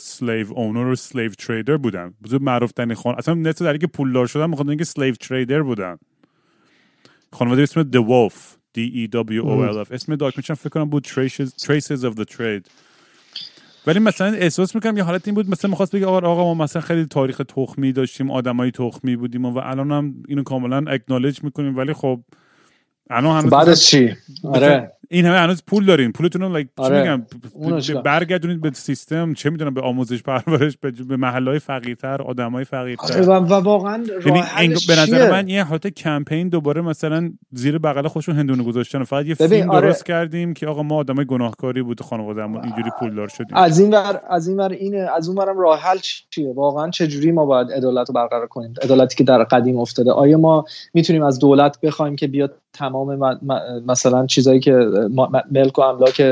[0.00, 2.14] slave owner و slave trader بودن.
[2.24, 5.96] بزرگ معروف ترین خاندان اصلا نت در که پولدار شدن می‌خواد که slave trader بودن.
[7.32, 8.60] خانواده اسم DeWolf.
[8.78, 9.92] D E W O L F.
[9.92, 12.70] اسم documentary فکر کنم بود Traces, Traces of the Trade.
[13.86, 16.82] ولی مثلا احساس می‌کنم یه حالت این بود مثلا می‌خواست بگه آقا آقا ما مثلا
[16.82, 21.76] خیلی تاریخ تخمی داشتیم آدمای تخمی بودیم و الان هم اینو کاملا اکنالج می‌کنیم.
[21.76, 22.20] ولی خب
[23.10, 24.92] الان هنوز بعدش چی؟ آره.
[25.12, 27.00] این همه هنوز پول دارین پولتون رو آره.
[27.00, 29.34] میگم؟ برگردونید به سیستم.
[29.34, 30.76] چه می‌دونم به آموزش پرورش
[31.08, 33.14] به محلهای فقیرتر آدمای فقیرتر.
[33.14, 38.36] آره و, واقعا یعنی به نظر من یه حالت کمپین دوباره مثلا زیر بغل خودشون
[38.36, 39.04] هندونه گذاشتن.
[39.04, 39.86] فقط یه فیلم آره.
[39.86, 43.56] درست کردیم که آقا ما آدمای گناهکاری بود خانوادهمون اینجوری پولدار شدیم.
[43.56, 45.98] از این ور از این ور اینه از اون ورم راه حل
[46.30, 50.12] چیه؟ واقعا چه جوری ما باید عدالت رو برقرار کنیم؟ عدالتی که در قدیم افتاده.
[50.12, 53.38] آیا ما می‌تونیم از دولت بخوایم که بیاد تمام
[53.86, 54.72] مثلا چیزایی که
[55.50, 56.22] ملک و املاک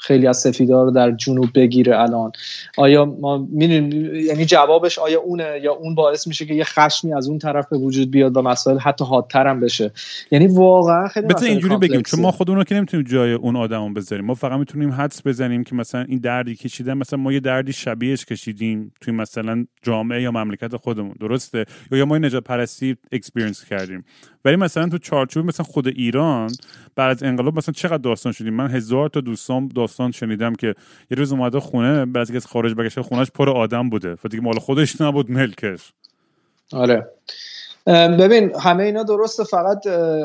[0.00, 2.32] خیلی از سفیدا رو در جنوب بگیره الان.
[2.76, 7.28] آیا ما می‌دونیم یعنی جوابش آیا اونه یا اون باعث میشه که یه خشمی از
[7.28, 9.92] اون طرف به وجود بیاد و مسائل حتی حادتر هم بشه؟
[10.30, 13.92] یعنی واقعا خیلی مثلا اینجوری بگیم چون ما خودمون رو که نمی‌تونیم جای اون آدمو
[13.92, 14.24] بذاریم.
[14.24, 18.24] ما فقط می‌تونیم حدس بزنیم که مثلا این دردی کشیدن مثلا ما یه دردی شبیهش
[18.24, 21.14] کشیدیم توی مثلا جامعه یا مملکت خودمون.
[21.20, 24.04] درسته؟ یا ما نجات پرستی اکسپریانس کردیم.
[24.44, 26.50] ولی مثلا تو چارچوب مثلا خود ایران
[26.96, 30.66] بعد از انقلاب مثلا چقدر داستان شدیم من هزار تا دوستان داستان شنیدم که
[31.10, 34.16] یه روز اومده خونه بعضی از خارج بگشه خونش پر آدم بوده.
[34.24, 35.92] و دیگه مال خودش نبود ملکش.
[36.72, 37.06] آره.
[37.86, 39.78] ببین همه اینا درسته فقط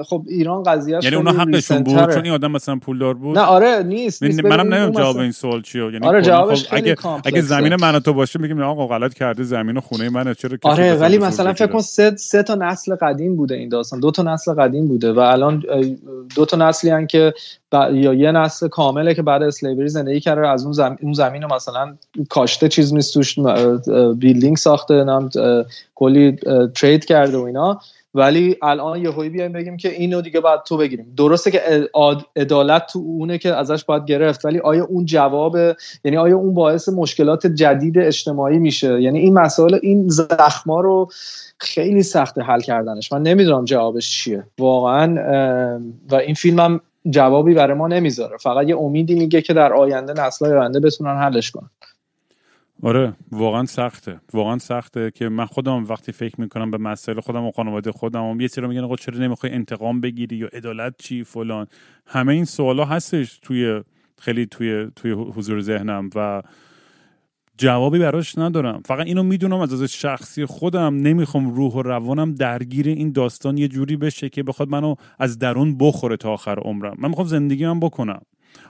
[0.06, 3.84] خب ایران قضیه یعنی اونا حقشون بود؟ چون این آدم مثلا پولدار بود؟ نه آره
[3.84, 4.46] نیست, نیست.
[4.46, 5.84] منم نمی‌دونم جواب این سوال چیه.
[5.84, 6.96] یعنی آره جوابش خب اگه
[7.26, 10.96] اگه زمین من تو باشه میگیم آقا غلط کرده زمین و خونه منه چرا آره
[10.96, 14.00] ولی مثلا فکر کن سه, سه تا نسل قدیم بوده این داستان.
[14.00, 15.64] دو تا نسل قدیم بوده و الان
[16.36, 17.34] دو تا نسلی هن که
[17.74, 21.96] یا یه نسل کامله که بعد اسلیوری زندگی کرده از اون زمین اون زمین مثلا
[22.30, 23.40] کاشته چیز نیست توش
[24.18, 25.30] بیلدینگ ساخته نام
[25.96, 26.38] کلی
[26.76, 27.80] ترید کرده و اینا.
[28.14, 31.14] ولی الان یه هایی بیایم بگیم که اینو دیگه باید تو بگیریم.
[31.18, 31.90] درسته که
[32.36, 35.58] عدالت تو اونه که ازش باید گرفت ولی آیا اون جواب
[36.04, 41.10] یعنی آیا اون باعث مشکلات جدید اجتماعی میشه؟ یعنی این مسائل این زخما رو
[41.58, 43.14] خیلی سخت حل کردنش.
[43.14, 44.44] من نمی‌دونم جوابش چیه.
[44.60, 45.16] واقعا
[46.12, 48.38] و این فیلم هم جوابی برای ما نمی‌ذاره.
[48.38, 51.70] فقط یه امیدی میگه که در آینده نسل‌های آینده بتونن حلش کنن.
[52.84, 54.20] آره واقعا سخته.
[54.34, 58.48] واقعا سخته که من خودم وقتی فکر می‌کنم به مسائل خودم و خانواده خودم یه
[58.48, 61.68] سری میگن آقا چرا نمی‌خوای انتقام بگیری یا عدالت چی فلان؟
[62.06, 63.82] همه این سوالا هستش توی
[64.20, 66.42] خیلی توی توی حضور ذهنم و
[67.60, 72.88] جوابی براش ندارم فقط اینو می‌دونم از از شخصی خودم نمی‌خوام روح و روانم درگیر
[72.88, 77.10] این داستان یه جوری بشه که بخواد منو از درون بخوره تا آخر عمرم من
[77.10, 78.22] می‌خوام زندگی من بکنم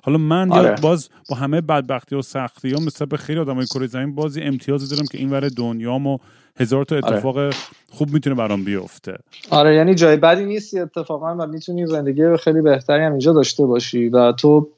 [0.04, 0.76] حالا من آره.
[0.82, 4.96] باز با همه بدبختی و سختی ها مثل به خیلی آدمای کره زمین بازی امتیازی
[4.96, 6.18] دارم که این ور دنیام و
[6.60, 7.08] هزار تا آره.
[7.08, 7.56] اتفاق آره.
[7.92, 9.18] خوب می‌تونه برام بیفته
[9.50, 14.10] آره یعنی جای بدی نیستی اتفاقا و می‌تونی زندگی خیلی بهتری هم اینجا داشته باشی
[14.10, 14.70] و تو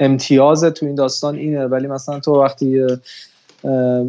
[0.00, 2.86] امتیاز تو این داستان اینه ولی مثلا تو وقتی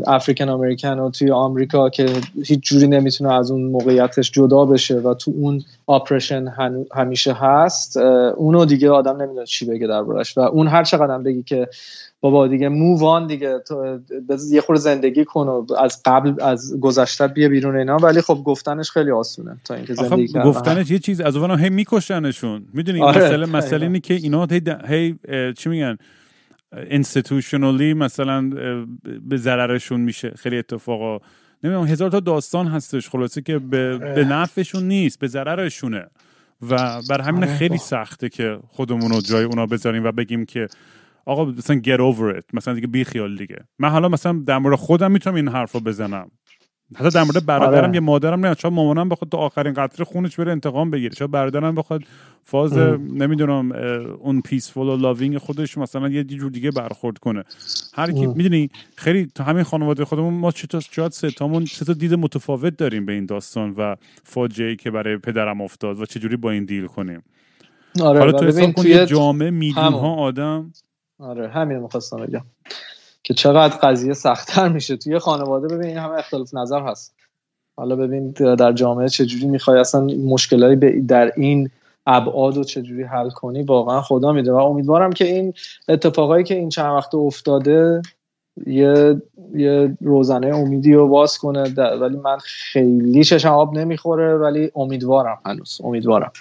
[0.08, 2.06] افریکن امریکن و توی آمریکا که
[2.46, 6.54] هیچ جوری نمی‌تونه از اون موقعیتش جدا بشه و تو اون آپریشن
[6.96, 7.98] همیشه هست
[8.38, 10.38] اونو دیگه آدم نمی‌دونه چی بگه دربارش.
[10.38, 11.68] و اون هر چقدر بگی که
[12.22, 14.00] بابا دیگه مووان دیگه تو
[14.52, 17.98] یه خور زندگی کن و از قبل از گذشته بیا بیرون اینا.
[17.98, 20.50] ولی خب گفتنش خیلی آسونه تا اینکه زندگی کردن.
[20.50, 22.66] گفتنش یه چیز از اون هی میکشنشون.
[22.74, 23.26] می‌دونی آره.
[23.26, 25.98] مسئله مسئله اینه که اینا هی, هی چی میگن؟
[26.76, 28.50] انستیتوشنالی مثلا
[29.22, 30.30] به ضررشون میشه.
[30.30, 31.26] خیلی اتفاقا
[31.64, 33.10] نمی‌دونم هزار تا داستان هستش.
[33.10, 36.06] خلاصه که به, به نفعشون نیست به ضررشونه.
[36.62, 37.56] و بر همین آره.
[37.56, 40.68] خیلی سخته که خودمون رو جای اونا بذاریم و بگیم که
[41.26, 42.44] آقا مثلا get over it.
[42.54, 43.58] مثلا دیگه بی خیال دیگه.
[43.80, 46.32] من حالا مثلا در مورد خودم می‌تونم این حرف رو بزنم.
[46.96, 47.94] حتی در مورد برادرم آره.
[47.94, 51.16] یه مادرم نه شاید مامانم بخواد تا آخرین قطره خونش بره انتقام بگیره.
[51.16, 52.02] شاید برادرم بخواد
[52.44, 53.72] فاز نمی‌دونم
[54.20, 57.44] اون پیسفول و لاوینگ خودش مثلا یه جور دیگه برخورد کنه.
[57.94, 61.94] هر کی می‌دونی خیلی تو همین خانواده خودمون ما چطور شاید سه تامون سه تا
[61.94, 66.52] دید متفاوت داریم به این داستان و فاجعه که برای پدرم افتاد و چجوری با
[66.52, 67.24] این دیل کنیم.
[68.02, 70.74] آره حالا تو حساب کن یه جامعه میلیون ها آدم.
[71.20, 72.42] آره همین می‌خواستم بگم.
[73.26, 74.98] که چقدر قضیه سختتر میشه.
[74.98, 77.16] توی خانواده ببین این همه اختلاف نظر هست.
[77.78, 81.70] حالا ببین در جامعه چجوری می‌خوای اصلا مشکلاتی در این
[82.08, 84.52] ابعاد و چجوری حل کنی واقعا خدا میده.
[84.52, 85.54] و امیدوارم که این
[85.88, 88.02] اتفاقایی که این چند وقت افتاده
[88.68, 89.22] یه
[89.56, 91.74] یه روزنه امیدی رو باز کنه.
[91.78, 95.82] ولی من خیلی چشم آب نمی‌خوره ولی امیدوارم هنوز.
[95.84, 96.32] امیدوارم.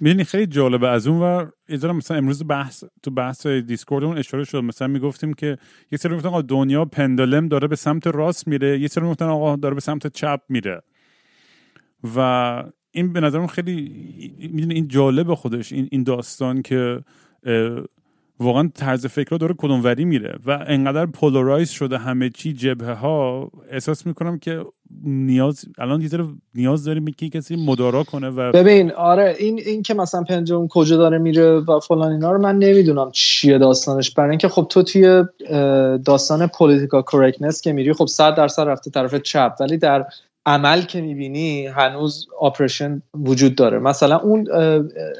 [0.00, 0.88] می‌دونی خیلی جالبه.
[0.88, 4.58] از اون ور یه مثلا امروز بحث تو بحث دیسکوردمون اشاره شد.
[4.58, 5.58] مثلا می‌گفتیم که
[5.92, 8.80] یه سری می‌گفتن آقا دنیا پندلم داره به سمت راست میره.
[8.80, 10.82] یه سری می‌گفتن آقا داره به سمت چپ میره.
[12.16, 12.18] و
[12.90, 13.90] این به نظرم خیلی
[14.52, 15.72] می‌دونی این جالب خودش.
[15.72, 17.00] این این داستان که
[18.40, 24.06] واقعا طرز فکر داره کدوم‌وری میره و انقدر polarize شده همه چی جبهه ها احساس
[24.06, 24.64] می‌کنم که
[25.04, 26.08] نیاز الان یه
[26.54, 30.96] نیاز داریم که کسی مدارا کنه و ببین آره این این که مثلا پنجم کجا
[30.96, 34.10] داره میره و فلان اینا رو من نمی‌دونم چیه داستانش.
[34.10, 35.24] برای اینکه خب تو توی
[36.04, 40.04] داستان political correctness که میری خب 100 درصد رفته طرف چپ ولی در
[40.46, 43.78] عمل که می‌بینی هنوز oppression وجود داره.
[43.78, 44.48] مثلا اون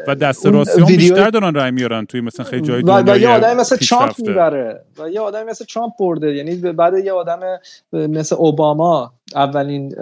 [0.08, 0.96] و دست راستی ویدیو...
[0.96, 4.80] بیشتر دارن رای میارن توی مثلا خیلی جای و, و یه آدم مثل ترامپ می‌بره.
[4.98, 6.34] و یه آدم مثل ترامپ برده.
[6.34, 7.40] یعنی بعد یه آدم
[7.92, 9.94] مثل اوباما اولین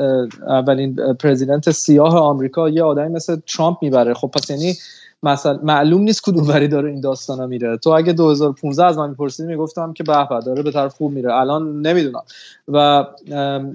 [0.48, 4.14] اولین president سیاه آمریکا یه آدمی مثل ترامپ می‌بره.
[4.14, 4.74] خب پس یعنی
[5.22, 7.76] مثلا معلوم نیست کدوم وری داره این داستانا میره.
[7.76, 11.34] تو اگه 2015 از من میپرسیدی می‌گفتم که به داره به طرف خوب میره.
[11.34, 12.22] الان نمی‌دونم.
[12.68, 13.06] و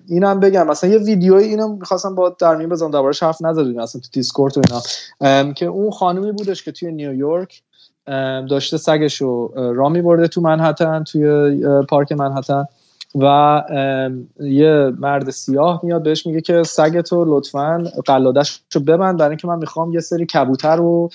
[0.08, 4.02] اینم بگم مثلا یه ویدیوی اینو می‌خواستم با در میون بزنم دربارش حرف نزدیم اصلا
[4.02, 4.62] تو Discord و
[5.22, 5.54] اینا.
[5.54, 7.62] که اون خانومی بودش که توی نیویورک
[8.50, 11.58] داشته سگش رو را میبرده تو منحتن توی
[11.90, 12.66] پارک منحتن.
[13.16, 13.64] و
[14.40, 19.58] یه مرد سیاه میاد بهش میگه که سگتو لطفا قلادش رو ببند برای اینکه من
[19.58, 21.10] می‌خوام یه سری کبوتر رو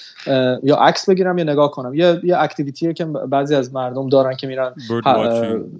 [0.62, 1.94] یا عکس بگیرم یا نگاه کنم.
[1.94, 4.74] یه یه اکتیویتیه که بعضی از مردم دارن که میرن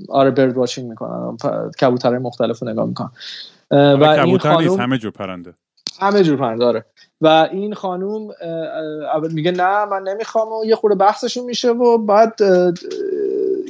[0.08, 1.36] آره برد واچینگ می‌کنن
[1.80, 3.10] کبوترهای مختلف رو نگاه می‌کنن.
[3.70, 5.54] و این خانوم همه جور پرنده.
[6.00, 6.84] همه جور پرنده آره.
[7.20, 8.28] و این خانوم
[9.32, 12.34] میگه نه من نمی‌خوام و یه خورده بحثشون میشه و بعد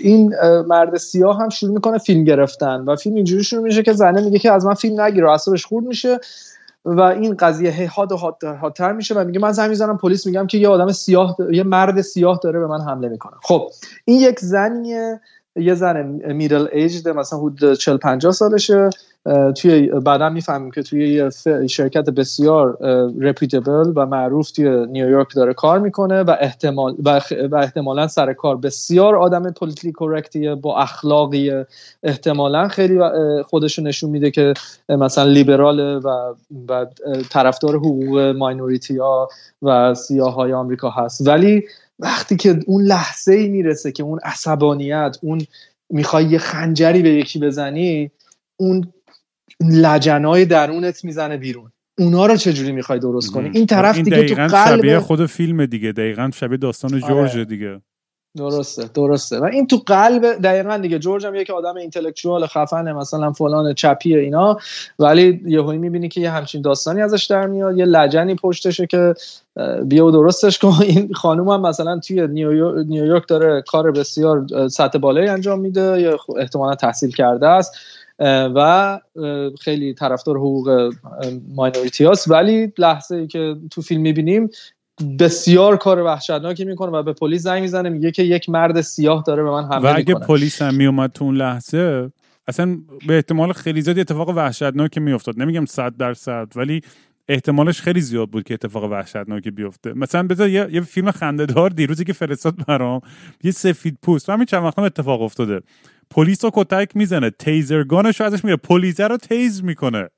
[0.02, 0.34] این
[0.66, 4.38] مرد سیاه هم شروع می‌کنه فیلم گرفتن و فیلم اینجوری شروع میشه که زنه میگه
[4.38, 6.18] که از من فیلم نگیر اعصابش خورد میشه
[6.84, 8.16] و این قضیه هی حاد و
[8.60, 12.00] حادتر میشه و میگه من زنگ می‌زنم پلیس میگم که یه آدم سیاه یه مرد
[12.00, 13.34] سیاه داره به من حمله می‌کنه.
[13.42, 13.70] خب
[14.04, 15.20] این یک زنیه
[15.56, 18.90] یه زن میدل ایج مثلا حدود 40 50 سالشه
[19.56, 21.30] توی بعدا می‌فهمیم که توی یه
[21.66, 22.78] شرکت بسیار
[23.20, 27.20] رپیتبل و معروف توی نیویورک داره کار می‌کنه و احتمال و,
[27.56, 31.64] احتمالا سر کار بسیار آدم پولیتیکلی کرکتیه با اخلاقی
[32.02, 32.98] احتمالا خیلی
[33.42, 34.54] خودشو نشون میده که
[34.88, 36.34] مثلا لیبراله و,
[36.68, 36.86] و
[37.30, 39.28] طرفدار حقوق ماینوریتی ها
[39.62, 41.28] و سیاه های آمریکا هست.
[41.28, 41.64] ولی
[41.98, 45.46] وقتی که اون لحظه ای می‌رسه که اون عصبانیت اون
[45.90, 48.10] می‌خوای یه خنجری به یکی بزنی
[48.56, 48.92] اون
[49.60, 51.72] لجنای درونت می‌زنه بیرون.
[51.98, 55.92] اونا رو چجوری می‌خوای درست کنی؟ این طرف دیگه تو قلب شبیه خود فیلم دیگه.
[55.92, 57.02] دقیقا شبیه داستان آره.
[57.02, 57.80] جورج دیگه.
[58.36, 59.38] درسته درسته.
[59.38, 60.98] و این تو قلب دقیقا دیگه.
[60.98, 64.58] جورج هم یک آدم اینتלקچوال خفنه مثلا فلان چپیه اینا.
[64.98, 69.14] ولی یهویی می‌بینی که یه همچین داستانی ازش در میاد یه لجنی پشتشه که
[69.88, 70.74] بیا و درستش کن.
[70.88, 76.74] این خانوم هم مثلا توی نیویورک داره کار بسیار سطح بالایی انجام میده یا احتمالا
[76.74, 77.72] تحصیل کرده است
[78.54, 79.00] و
[79.60, 80.92] خیلی طرفدار حقوق
[81.54, 84.50] ماینوریتی هست ولی لحظه ای که تو فیلم می‌بینیم
[85.18, 89.42] بسیار کار وحشتناکی می‌کنه و به پلیس زنگ می‌زنه میگه که یک مرد سیاه داره
[89.42, 92.10] به من حمله و اگه پلیس هم میومد تو اون لحظه
[92.46, 92.76] اصلا
[93.06, 95.38] به احتمال خیلی زیاد اتفاق وحشتناکی میافتاد.
[95.38, 96.80] نمیگم صد درصد ولی
[97.28, 99.92] احتمالش خیلی زیاد بود که اتفاق وحشتناکی بیفته.
[99.92, 103.00] مثلا بذار یه, یه فیلم خنده‌دار دیروزی که فرستاد برام
[103.44, 104.30] یه سفید پوست.
[104.30, 105.60] همین چند وقت اتفاق افتاده.
[106.10, 107.30] پلیس رو کتک می‌زنه.
[107.30, 110.08] taser gun ش رو ازش میره پلیس رو tase می‌کنه.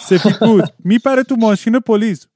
[0.00, 2.26] سفید بود میپره تو ماشین پلیس.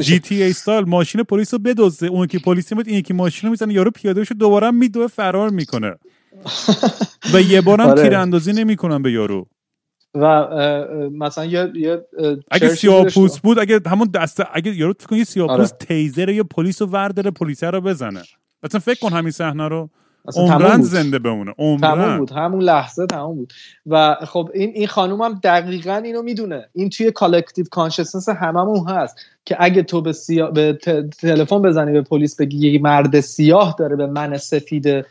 [0.00, 2.06] GTA style ماشین پلیس رو بدزده.
[2.06, 3.74] اون که پلیس میاد این یکی ماشین رو می‌زنه.
[3.74, 5.94] یارو پیاده شو دوباره میدوه فرار می‌کنه.
[7.34, 8.02] و یه بارم آره.
[8.02, 9.46] تیراندازی نمی‌کنن به یارو.
[10.14, 10.48] و
[11.12, 12.06] مثلا یه, یه
[12.50, 15.86] اگه سیاپوست بود اگه همون دسته اگه یارو فکر کن یه سیاپوست آره.
[15.86, 18.22] taser یه پلیس رو ورداره پلیس رو بزنه.
[18.62, 19.90] مثلا فکر کن همین صحنه رو.
[20.36, 21.54] عمرا زنده بمونه.
[21.80, 22.30] تموم بود.
[22.30, 23.52] همون لحظه تموم بود.
[23.86, 26.68] و خب این این خانوم هم دقیقا اینو می‌دونه.
[26.72, 30.50] این توی collective consciousness هممون هست که اگه تو به, سیا...
[30.50, 30.78] به
[31.20, 35.06] تلفن بزنی به پلیس بگی یه مرد سیاه داره به من سفید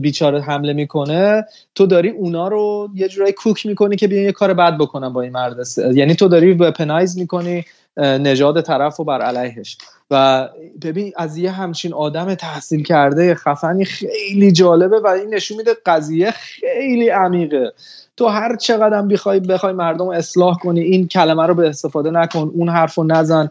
[0.00, 1.44] بیچاره حمله می‌کنه
[1.74, 5.22] تو داری اونا رو یه جورایی کوک می‌کنی که بیان یه کار بد بکنن با
[5.22, 5.56] این مرد.
[5.94, 7.64] یعنی تو داری وپنایز می‌کنی
[7.96, 9.78] نژاد طرف و بر علیهش.
[10.10, 10.48] و
[10.82, 16.30] ببین از یه همچین آدم تحصیل کرده خفنی خیلی جالبه و این نشون میده قضیه
[16.30, 17.72] خیلی عمیقه.
[18.16, 22.50] تو هر چقدر بخوای بخوای مردم رو اصلاح کنی این کلمه رو به استفاده نکن
[22.54, 23.50] اون حرف رو نزن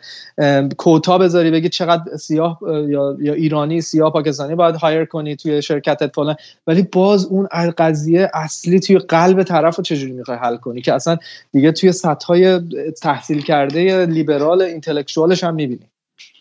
[0.78, 6.16] کوتا بذاری بگی چقدر سیاه یا, یا ایرانی سیاه پاکستانی باید هایر کنی توی شرکتت
[6.16, 6.36] فلان.
[6.68, 7.48] ولی باز اون
[7.78, 11.18] قضیه اصلی توی قلب طرف رو چجوری می‌خوای حل کنی؟ که اصلا
[11.52, 12.60] دیگه توی سطح
[13.02, 15.90] تحصیل کرده لیبرال اینتלקچوالش هم می‌بینی.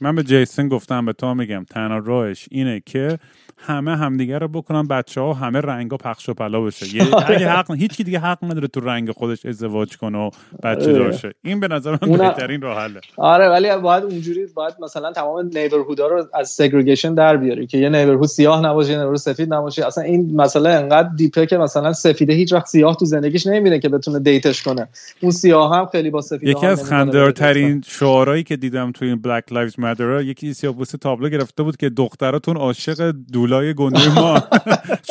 [0.00, 3.18] من به جیسن گفتم به تو میگم تنها راهش اینه که
[3.58, 6.96] همه همدیگه رو بکنن بچه ها همه رنگ ها پخش و پلا بشه.
[6.96, 10.30] یه اگه حق هیچ دیگه حق نداره تو رنگ خودش ازدواج کنه و
[10.62, 10.92] بچه آره.
[10.92, 13.00] دارشه این به نظر من بهترین راه حله.
[13.16, 17.88] آره ولی باید اونجوری باید مثلا تمام نیبرهودا رو از سگریگیشن در بیاری که یه
[17.88, 19.86] نیبرهود سیاه نباشه یه نیبرهود سفید نباشه.
[19.86, 23.88] اصلا این مسئله انقدر دیپه که مثلا سفیده هیچ وقت سیاه تو زندگیش نمی‌بینه که
[23.88, 24.88] بتونه دیتش کنه.
[25.20, 29.52] اون سیاه هم خیلی با سفید یکی از خنده‌دارترین شعارهایی که دیدم توی این Black
[29.52, 33.14] Lives Matter یکی سیاپوست تابلو گرفته بود که دختراتون عاشق
[33.46, 34.42] دودولای گنده ما.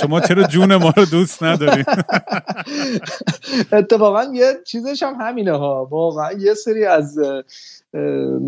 [0.01, 1.85] شما چرا جون ما رو دوست ندارین؟
[3.71, 5.87] اتفاقا یه چیزش هم همینه ها.
[5.91, 7.19] واقعا یه سری از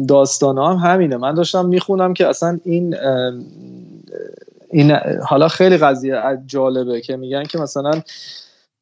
[0.08, 1.18] داستان هم همینه.
[1.18, 2.96] من داشتم می‌خونم که اصلا این
[4.72, 4.92] این
[5.28, 7.92] حالا خیلی قضیه جالبه که میگن که مثلا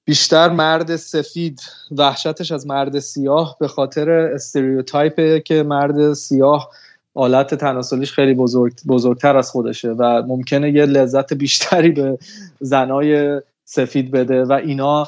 [0.06, 6.70] بیشتر مرد سفید وحشتش از مرد سیاه به خاطر استریوتایپه که مرد سیاه
[7.16, 12.18] آلت تناسلیش خیلی بزرگ، بزرگتر از خودشه و ممکنه یه لذت بیشتری به
[12.60, 15.08] زنای سفید بده و اینا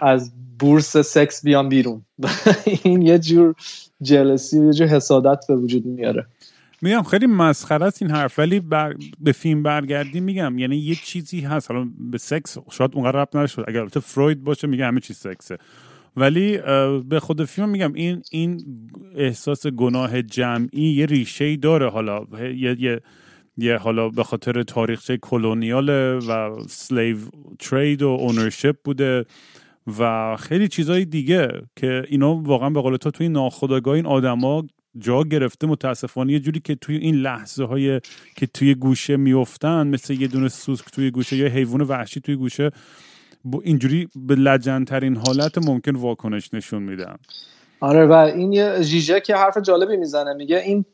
[0.00, 2.02] از بورس سکس بیان بیرون.
[2.82, 3.54] این یه جور
[4.02, 6.26] جلسی یه جور حسادت به وجود میاره.
[6.82, 8.94] میگم خیلی مسخره است این حرف ولی بر...
[9.20, 11.70] به فیلم برگردی میگم یعنی یه چیزی هست.
[11.70, 15.58] حالا به سکس شاید اونقدر رب نشد اگر البته فروید باشه میگه همه چیز سکسه.
[16.16, 16.58] ولی
[17.08, 18.60] به خود فیلم میگم این این
[19.16, 21.90] احساس گناه جمعی یه ریشه ای داره.
[21.90, 23.00] حالا یه, یه
[23.56, 25.88] یه حالا به خاطر تاریخچه کلونیال
[26.28, 27.18] و سلیو
[27.58, 29.24] ترید و اونرشپ بوده
[29.98, 34.66] و خیلی چیزهای دیگه که اینا واقعا به قول تو توی ناخودآگاه این آدما
[34.98, 35.66] جا گرفته.
[35.66, 38.00] متاسفانه یه جوری که توی این لحظه های
[38.36, 42.70] که توی گوشه میفتن مثل یه دونه سوسک توی گوشه یا حیوان وحشی توی گوشه
[43.64, 47.18] اینجوری به لجن‌ترین حالت ممکن واکنش نشون میدم.
[47.80, 50.34] آره و این ژیژک یه حرف جالبی می‌زنه.
[50.34, 50.84] میگه این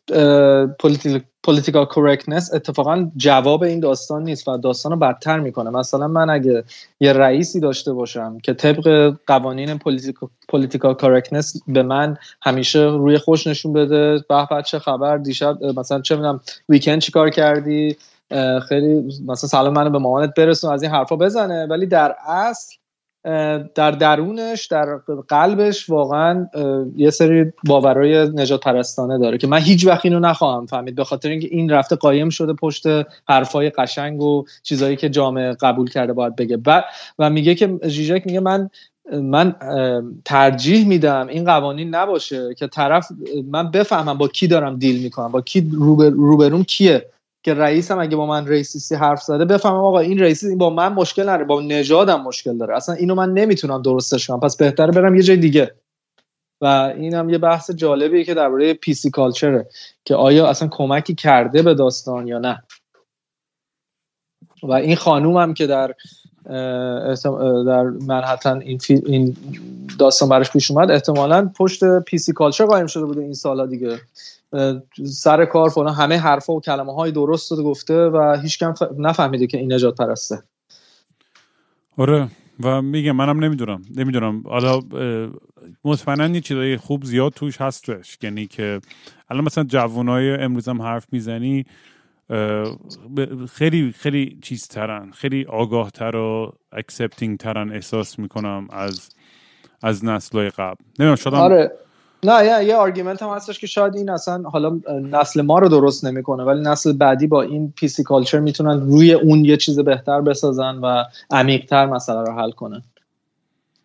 [1.42, 5.70] political correctness اتفاقا جواب این داستان نیست و داستان رو بدتر می‌کنه.
[5.70, 6.64] مثلا من اگه
[7.00, 9.78] یه رئیسی داشته باشم که طبق قوانین
[10.48, 16.16] political correctness به من همیشه روی خوش نشون بده به چه خبر دیشب مثلا چه
[16.16, 17.96] می‌دونم weekend چیکار کردی؟
[18.68, 21.66] خیلی مثلا سلام منو به مامانت برسون از این حرفا بزنه.
[21.66, 22.76] ولی در اصل
[23.74, 24.96] در درونش در
[25.28, 26.48] قلبش واقعا
[26.96, 31.48] یه سری باورای نژادپرستانه داره که من هیچ وقت اینو نخواهم فهمید به خاطر اینکه
[31.50, 32.84] این رفته قایم شده پشت
[33.28, 36.58] حرفای قشنگ و چیزایی که جامعه قبول کرده باید بگه.
[36.66, 36.82] و,
[37.18, 38.70] و میگه که ژیژک میگه من
[39.12, 39.54] من
[40.24, 43.08] ترجیح میدم این قوانین نباشه که طرف
[43.50, 45.70] من بفهمم با کی دارم deal می‌کنم با کی
[46.16, 47.06] روبروم کیه.
[47.42, 50.70] که رئیسم اگه با من racist ی حرف زده بفهمم آقا این رئیس این با
[50.70, 52.76] من مشکل نداره با نژادم مشکل داره.
[52.76, 55.74] اصلا اینو من نمی‌تونم درستش کنم پس بهتره برم یه جای دیگه.
[56.60, 56.64] و
[56.96, 59.68] این هم یه بحث جالبیه که درباره PC culture ه
[60.04, 62.62] که آیا اصلا کمکی کرده به داستان یا نه.
[64.62, 65.94] و این خانوم هم که در
[67.66, 69.36] در منحتن این, این
[69.98, 74.00] داستان براش پیش اومد احتمالا پشت پی سی کالچر قایم شده بوده این سالا دیگه.
[75.04, 79.46] سر کار فلان همه حرفا و کلمه های درست رو گفته و هیچ کم نفهمیده
[79.46, 80.42] که این نجات پرسته.
[81.96, 82.28] آره
[82.62, 84.42] و میگم منم نمی‌دونم نمی‌دونم.
[84.46, 84.80] حالا
[85.84, 88.80] مطمئنا یه چیزای خوب زیاد توش هستش یعنی که
[89.28, 91.64] الان مثلا جوانای امروز هم حرف می‌زنی
[93.52, 99.10] خیلی خیلی چیز ترن خیلی آگاه تر و accepting ترن احساس می‌کنم از
[99.82, 100.84] از نسلهای قبل.
[100.98, 101.72] نمی‌دونم شایدم آره.
[102.24, 106.04] نه یه یه argument هم هستش که شاید این اصلا حالا نسل ما رو درست
[106.04, 110.74] نمی‌کنه ولی نسل بعدی با این PC culture می‌تونن روی اون یه چیز بهتر بسازن
[110.74, 112.82] و عمیقتر مسئله رو حل کنن.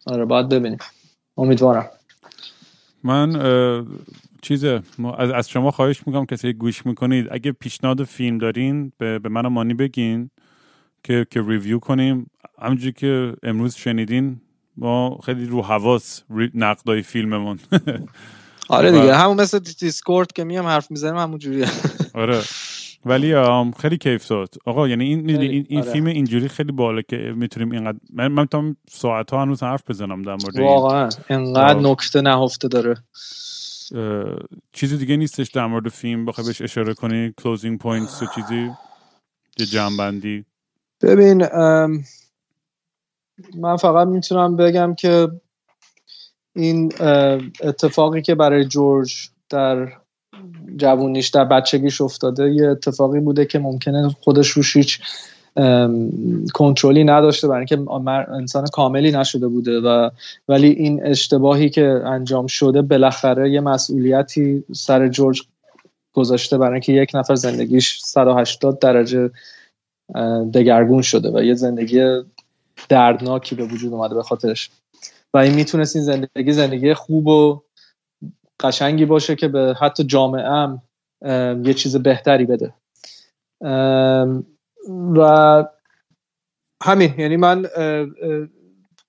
[0.05, 0.77] آره باید ببینیم.
[1.37, 1.89] امیدوارم.
[3.03, 3.39] من
[4.41, 4.65] چیز
[5.33, 9.73] از شما خواهش می‌کنم کسی گوش می‌کنید اگه پیشنهاد فیلم دارین به, به من مانی
[9.73, 10.29] بگین
[11.03, 12.29] که که review کنیم.
[12.61, 14.41] همونجوری که امروز شنیدین
[14.77, 16.23] ما خیلی رو حواس
[16.53, 17.59] نقدای فیلممون.
[18.69, 21.67] آره دیگه همون مثل Discord که میام حرف می‌زنیم همون جوریه.
[22.13, 22.41] آره.
[23.05, 23.33] ولی
[23.79, 25.91] خیلی کیف داد آقا یعنی این این, این آره.
[25.91, 30.21] فیلم اینجوری خیلی بالا که می‌تونیم اینقدر من من تا ساعت ها هنوز حرف بزنم
[30.21, 32.95] در مورد واقعا اینقدر نکته نهفته داره.
[34.73, 38.71] چیزی دیگه نیستش در مورد فیلم؟ بخوای بهش اشاره کنی؟ closing points و چیزی؟
[39.57, 40.45] یه جمع‌بندی؟
[41.01, 41.45] ببین
[43.55, 45.27] من فقط می‌تونم بگم که
[46.55, 46.91] این
[47.63, 49.87] اتفاقی که برای جورج در
[50.75, 54.99] جوونیش در بچگیش افتاده یه اتفاقی بوده که ممکنه خودش روش هیچ
[56.53, 57.91] کنترلی نداشته برای اینکه
[58.31, 60.09] انسان کاملی نشده بوده و
[60.47, 65.41] ولی این اشتباهی که انجام شده بالاخره یه مسئولیتی سر جورج
[66.13, 69.31] گذاشته برای اینکه یک نفر زندگیش 180 درجه
[70.53, 72.01] دگرگون شده و یه زندگی
[72.89, 74.69] دردناکی به وجود اومده به خاطرش.
[75.33, 77.61] و این می‌تونست این زندگی زندگی خوب و
[78.59, 80.81] قشنگی باشه که به حتی جامعه هم
[81.65, 82.73] یه چیز بهتری بده.
[85.15, 85.63] و
[86.83, 87.65] همین یعنی من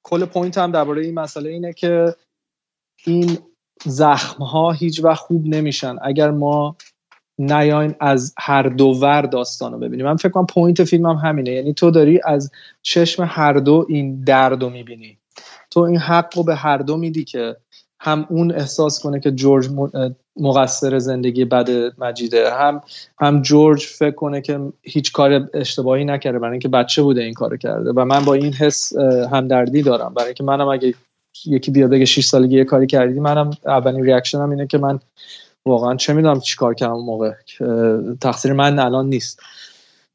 [0.03, 2.17] کل point هم درباره این مسئله اینه که
[3.05, 3.39] این
[3.85, 5.97] زخم ها هیچ وقت خوب نمیشن.
[6.03, 6.77] اگر ما
[7.39, 11.51] نیایم از هر دو ور داستان رو ببینیم من فکر کنم point فیلم هم همینه.
[11.51, 12.51] یعنی تو داری از
[12.83, 15.19] چشم هر دو این درد رو می‌بینی.
[15.71, 17.57] تو این حق رو به هر دو میدی که
[18.01, 19.69] هم اون احساس کنه که جورج
[20.37, 22.83] مقصر زندگی بد مجیده هم
[23.21, 27.57] هم جورج فکر کنه که هیچ کار اشتباهی نکرده برای اینکه بچه بوده این کار
[27.57, 27.91] کرده.
[27.91, 28.97] و من با این حس
[29.33, 30.15] همدردی دارم.
[30.15, 30.95] برای اینکه منم اگه
[31.47, 34.99] یکی بیاد بگه 6 سالگی یه کاری کردی منم اولین ریاکشنم اینه که من
[35.67, 37.33] واقعا چه می‌دونم چیکار کردم اون موقع.
[38.21, 39.41] تقصیر من الان نیست.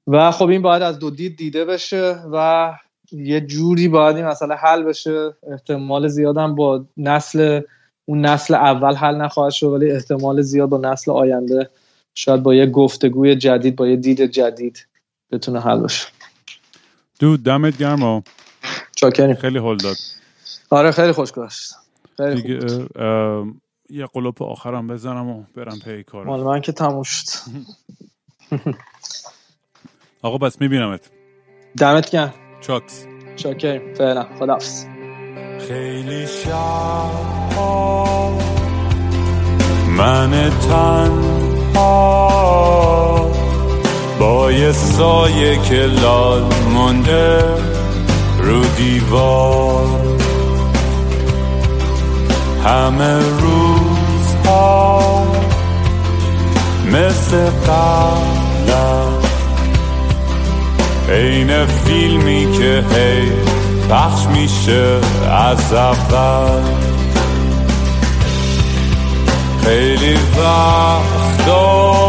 [0.07, 2.73] و خب این باید از دو دید دیده بشه و
[3.11, 5.33] یه جوری باید این مسئله حل بشه.
[5.51, 7.61] احتمال زیادم با نسل
[8.05, 11.69] اون نسل اول حل نخواهد شد ولی احتمال زیاد با نسل آینده
[12.15, 14.87] شاید با یه گفتگوی جدید با یه دید جدید
[15.31, 16.07] بتونه حل بشه.
[17.19, 18.21] دود دمت گرم و
[19.41, 19.95] خیلی حل داد.
[20.69, 21.73] آره خیلی خوش گذشت
[22.19, 22.59] دیگه
[23.91, 27.25] یه قلوپ آخرم بزنم و برم پی کار مال من که تموم شد.
[30.21, 31.11] آقا بس میبینمت.
[31.77, 32.33] دمت گرم.
[32.61, 33.05] چاکس.
[33.35, 34.27] چاکریم فعلا.
[34.39, 34.85] خدافز
[35.59, 37.11] خیلی شب
[39.97, 42.11] من تنها
[44.19, 47.55] با یه سایه که لال مونده
[48.39, 50.11] رو دیوار.
[52.63, 53.19] همه
[54.51, 55.27] روزها
[56.85, 59.21] مثل قبلم.
[61.09, 63.31] عین فیلمی که هی
[63.89, 64.99] پخش میشه
[65.31, 66.61] از اول.
[69.63, 72.01] خیلی وقتا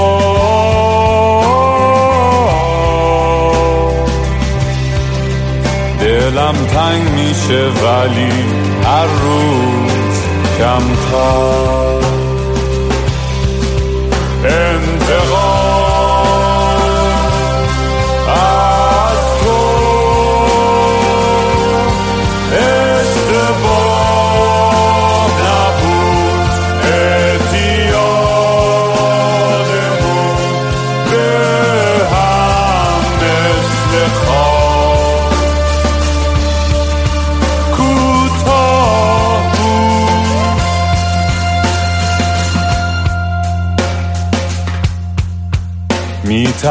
[6.01, 8.32] دلم تنگ میشه ولی
[8.85, 10.19] هر روز
[10.59, 12.01] کمتر.
[14.44, 15.61] انتقام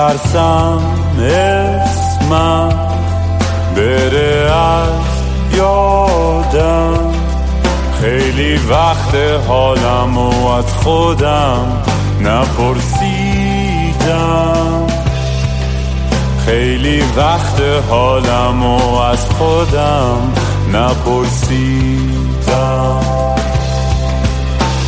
[0.01, 0.81] ترسم
[1.19, 2.69] اسمم
[3.75, 4.89] بره از
[5.57, 7.13] یادم.
[8.01, 9.15] خیلی وقت
[9.47, 11.81] حالم و از خودم
[12.21, 12.87] نپرسیدم.
[16.45, 20.33] خیلی وقت حالم و از خودم
[20.73, 22.21] نپرسیدم.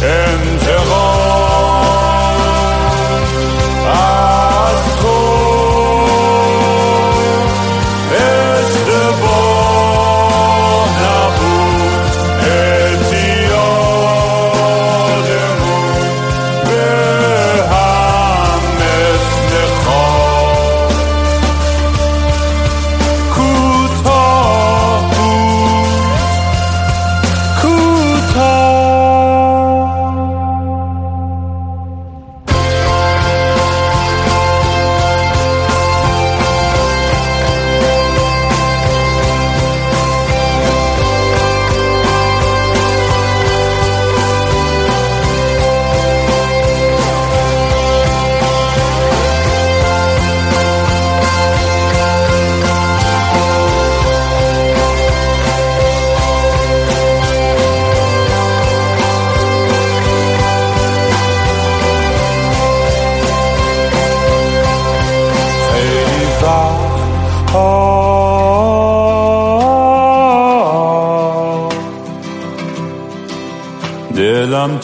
[0.04, 1.23] انتقام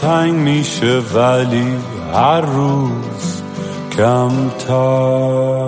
[0.10, 1.78] تنگ میشه ولی
[2.14, 3.42] هر روز
[3.98, 5.59] کمتر.